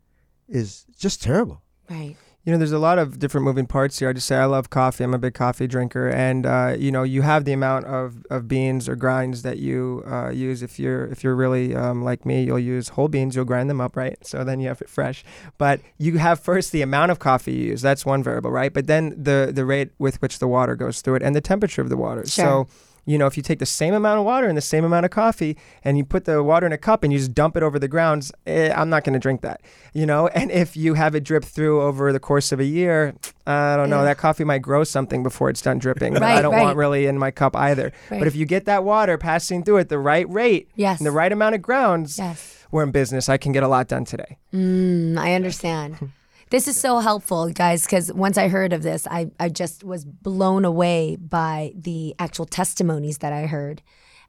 [0.49, 1.63] is just terrible.
[1.91, 2.17] Right.
[2.45, 4.09] You know, there's a lot of different moving parts here.
[4.09, 5.05] I just say I love coffee.
[5.05, 8.49] I'm a big coffee drinker, and uh, you know, you have the amount of, of
[8.49, 10.61] beans or grinds that you uh, use.
[10.61, 13.37] If you're if you're really um, like me, you'll use whole beans.
[13.37, 14.19] You'll grind them up, right?
[14.27, 15.23] So then you have it fresh.
[15.57, 17.81] But you have first the amount of coffee you use.
[17.81, 18.73] That's one variable, right?
[18.73, 21.81] But then the the rate with which the water goes through it and the temperature
[21.81, 22.27] of the water.
[22.27, 22.67] Sure.
[22.67, 22.69] So
[23.05, 25.11] you know, if you take the same amount of water and the same amount of
[25.11, 27.79] coffee and you put the water in a cup and you just dump it over
[27.79, 29.61] the grounds, eh, I'm not going to drink that,
[29.93, 30.29] you know?
[30.29, 33.15] And if you have it drip through over the course of a year,
[33.47, 34.05] I don't know, Yeah.
[34.05, 36.13] that coffee might grow something before it's done dripping.
[36.15, 36.63] But Right, I don't right.
[36.63, 37.93] want really in my cup either.
[38.11, 38.19] Right.
[38.21, 40.99] But if you get that water passing through at the right rate, Yes.
[41.01, 42.59] and the right amount of grounds, Yes.
[42.71, 43.29] we're in business.
[43.29, 44.37] I can get a lot done today.
[44.55, 45.97] Mm, I understand.
[46.53, 50.05] This is so helpful, guys, because once I heard of this, I, I just was
[50.05, 53.81] blown away by the actual testimonies that I heard,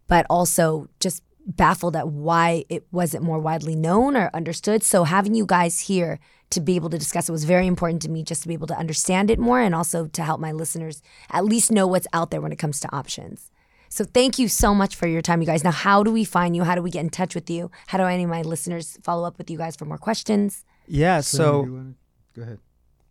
[0.08, 4.84] but also just baffled at why it wasn't more widely known or understood.
[4.84, 6.18] So having you guys here
[6.52, 8.68] to be able to discuss it was very important to me just to be able
[8.68, 12.32] to understand it more and also to help my listeners at least know what's out
[12.32, 13.52] there when it comes to options.
[13.90, 15.66] So thank you so much for your time, you guys.
[15.66, 16.64] Now, how do we find you?
[16.64, 17.70] How do we get in touch with you?
[17.88, 20.64] How do any of my listeners follow up with you guys for more questions?
[20.88, 21.20] Yeah.
[21.20, 21.94] So, So, you wanna-
[22.36, 22.60] go ahead.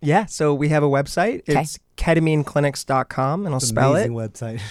[0.01, 0.27] yeah.
[0.27, 1.41] So we have a website.
[1.49, 1.61] Okay.
[1.61, 4.16] It's ketamineclinics.com, and I'll It's an spell amazing it.
[4.16, 4.61] website.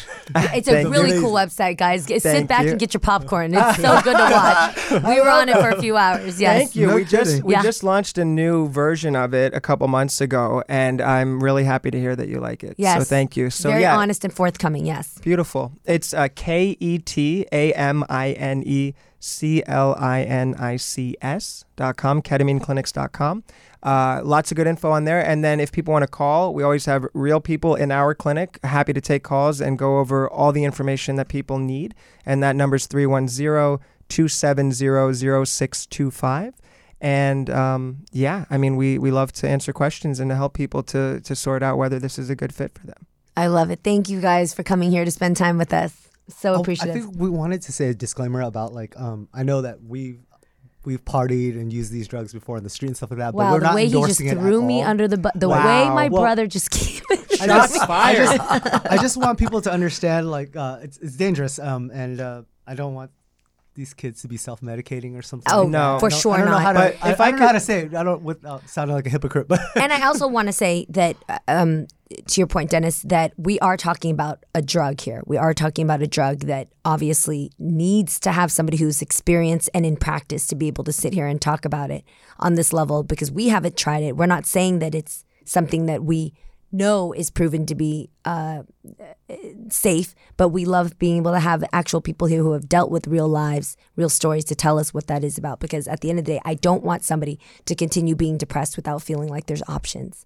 [0.54, 0.91] It's a Thank you.
[0.91, 2.06] really cool website, guys.
[2.06, 2.72] Get, sit back you.
[2.72, 3.54] and get your popcorn.
[3.56, 5.04] It's so good to watch.
[5.04, 6.39] We were on it for a few hours.
[6.39, 6.58] Yes.
[6.58, 6.88] Thank you.
[6.88, 7.64] No we just we Yeah.
[7.64, 11.91] just launched a new version of it a couple months ago, and I'm really happy
[11.91, 12.76] to hear that you like it.
[12.78, 12.99] Yes.
[12.99, 13.49] So thank you.
[13.49, 14.86] So Very yeah, honest and forthcoming.
[14.86, 15.18] Yes.
[15.20, 15.72] beautiful.
[15.86, 20.76] It's uh, K E T A M I N E C L I N I
[20.76, 23.43] C S dot com, ketamineclinics dot com.
[23.84, 25.26] Uh, lots of good info on there.
[25.26, 28.59] And then if people want to call, we always have real people in our clinic.
[28.63, 31.95] Happy to take calls and go over all the information that people need.
[32.26, 36.55] And that number is 310 270 0625.
[36.99, 40.84] And um, yeah, I mean, we, we love to answer questions and to help people
[40.84, 43.07] to, to sort out whether this is a good fit for them.
[43.36, 43.80] I love it.
[43.84, 46.11] Thank you guys for coming here to spend time with us.
[46.32, 49.61] So Oh, I think we wanted to say a disclaimer about like um I know
[49.61, 50.19] that we've
[50.84, 53.51] we've partied and used these drugs before in the street and stuff like that, but
[53.51, 54.88] we're the not way he just endorsing it at threw me all.
[54.89, 55.63] under the bu- the Wow.
[55.65, 57.01] way my Well- brother just came.
[57.41, 61.59] I just, I just, I just want people to understand like uh, it's it's dangerous
[61.59, 63.11] um and uh, I don't want
[63.73, 65.51] these kids to be self medicating or something.
[65.53, 65.97] Oh, like No.
[65.99, 66.61] for I don't- sure I don't know not.
[66.61, 66.79] how to.
[66.79, 67.95] But I, if I I don't know how could- to say it.
[67.95, 71.15] I don't without sounding like a hypocrite, but and I also want to say that,
[71.29, 71.88] uh, um,
[72.28, 75.24] to your point, Dennis, that we are talking about a drug here.
[75.26, 79.86] We are talking about a drug that obviously needs to have somebody who's experienced and
[79.86, 82.03] in practice to be able to sit here and talk about it
[82.39, 84.18] on this level because we haven't tried it.
[84.18, 86.34] We're not saying that it's something that we
[86.72, 88.64] know is proven to be uh,
[89.70, 93.07] safe, but we love being able to have actual people here who have dealt with
[93.07, 95.59] real lives, real stories to tell us what that is about.
[95.59, 98.78] Because at the end of the day, I don't want somebody to continue being depressed
[98.78, 100.26] without feeling like there's options.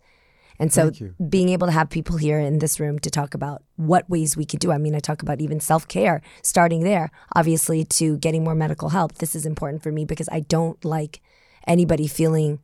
[0.60, 0.92] And so
[1.30, 4.46] being able to have people here in this room to talk about what ways we
[4.46, 4.72] could do.
[4.72, 8.90] I mean, I talk about even self care, starting there, obviously, to getting more medical
[8.90, 9.16] help.
[9.16, 11.22] This is important for me because I don't like
[11.68, 12.60] anybody feeling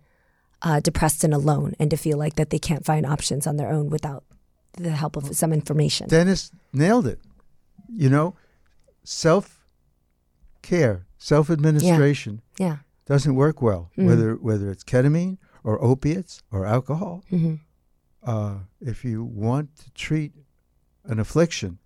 [0.61, 3.69] uh, depressed and alone and to feel like that they can't find options on their
[3.69, 4.23] own without
[4.73, 6.07] the help of some information.
[6.07, 7.19] Dennis nailed it.
[7.93, 8.35] You know,
[9.03, 9.59] self
[10.61, 12.77] care, self administration yeah.
[13.05, 13.91] doesn't work well.
[13.97, 14.05] Mhm.
[14.05, 17.23] Whether whether it's ketamine or opiates or alcohol.
[17.29, 17.55] hmm
[18.24, 20.34] Uh, if you want to treat
[21.05, 21.80] an affliction,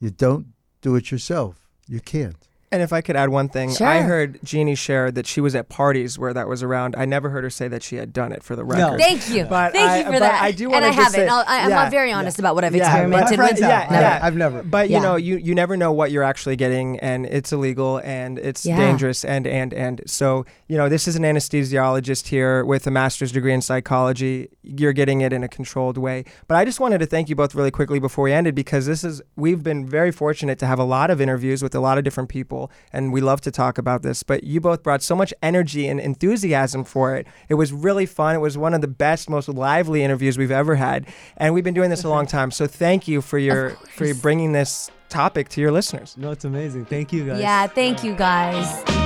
[0.00, 0.48] you don't
[0.80, 1.68] do it yourself.
[1.88, 2.48] You can't.
[2.72, 3.86] And if I could add one thing, Sure.
[3.86, 6.96] I heard Jeannie share that she was at parties where that was around.
[6.96, 8.92] I never heard her say that she had done it for the record.
[8.92, 8.96] No.
[8.98, 9.44] Thank you.
[9.44, 10.42] But Thank I- you for but that.
[10.42, 11.28] I do and wanna I just haven't.
[11.28, 13.60] say- I'll- I, I'm yeah, not very honest about what I've Yeah, experimented my with.
[13.60, 13.68] have.
[13.70, 14.18] Yeah, I- yeah.
[14.22, 14.62] I've never.
[14.62, 18.38] But you know, you you never know what you're actually getting, and it's illegal and
[18.38, 18.76] it's Yeah.
[18.78, 23.32] dangerous and and and so you know, this is an anesthesiologist here with a master's
[23.32, 24.48] degree in psychology.
[24.62, 26.24] You're getting it in a controlled way.
[26.48, 29.04] But I just wanted to thank you both really quickly before we ended because this
[29.04, 32.04] is we've been very fortunate to have a lot of interviews with a lot of
[32.04, 32.61] different people,
[32.92, 34.22] and we love to talk about this.
[34.22, 37.26] But you both brought so much energy and enthusiasm for it.
[37.48, 38.34] It was really fun.
[38.34, 41.06] It was one of the best, most lively interviews we've ever had,
[41.36, 42.50] and we've been doing this a long time.
[42.50, 46.16] So thank you for your for bringing this topic to your listeners.
[46.16, 46.86] No, it's amazing.
[46.86, 47.40] Thank you guys.
[47.40, 49.01] Yeah, thank you guys.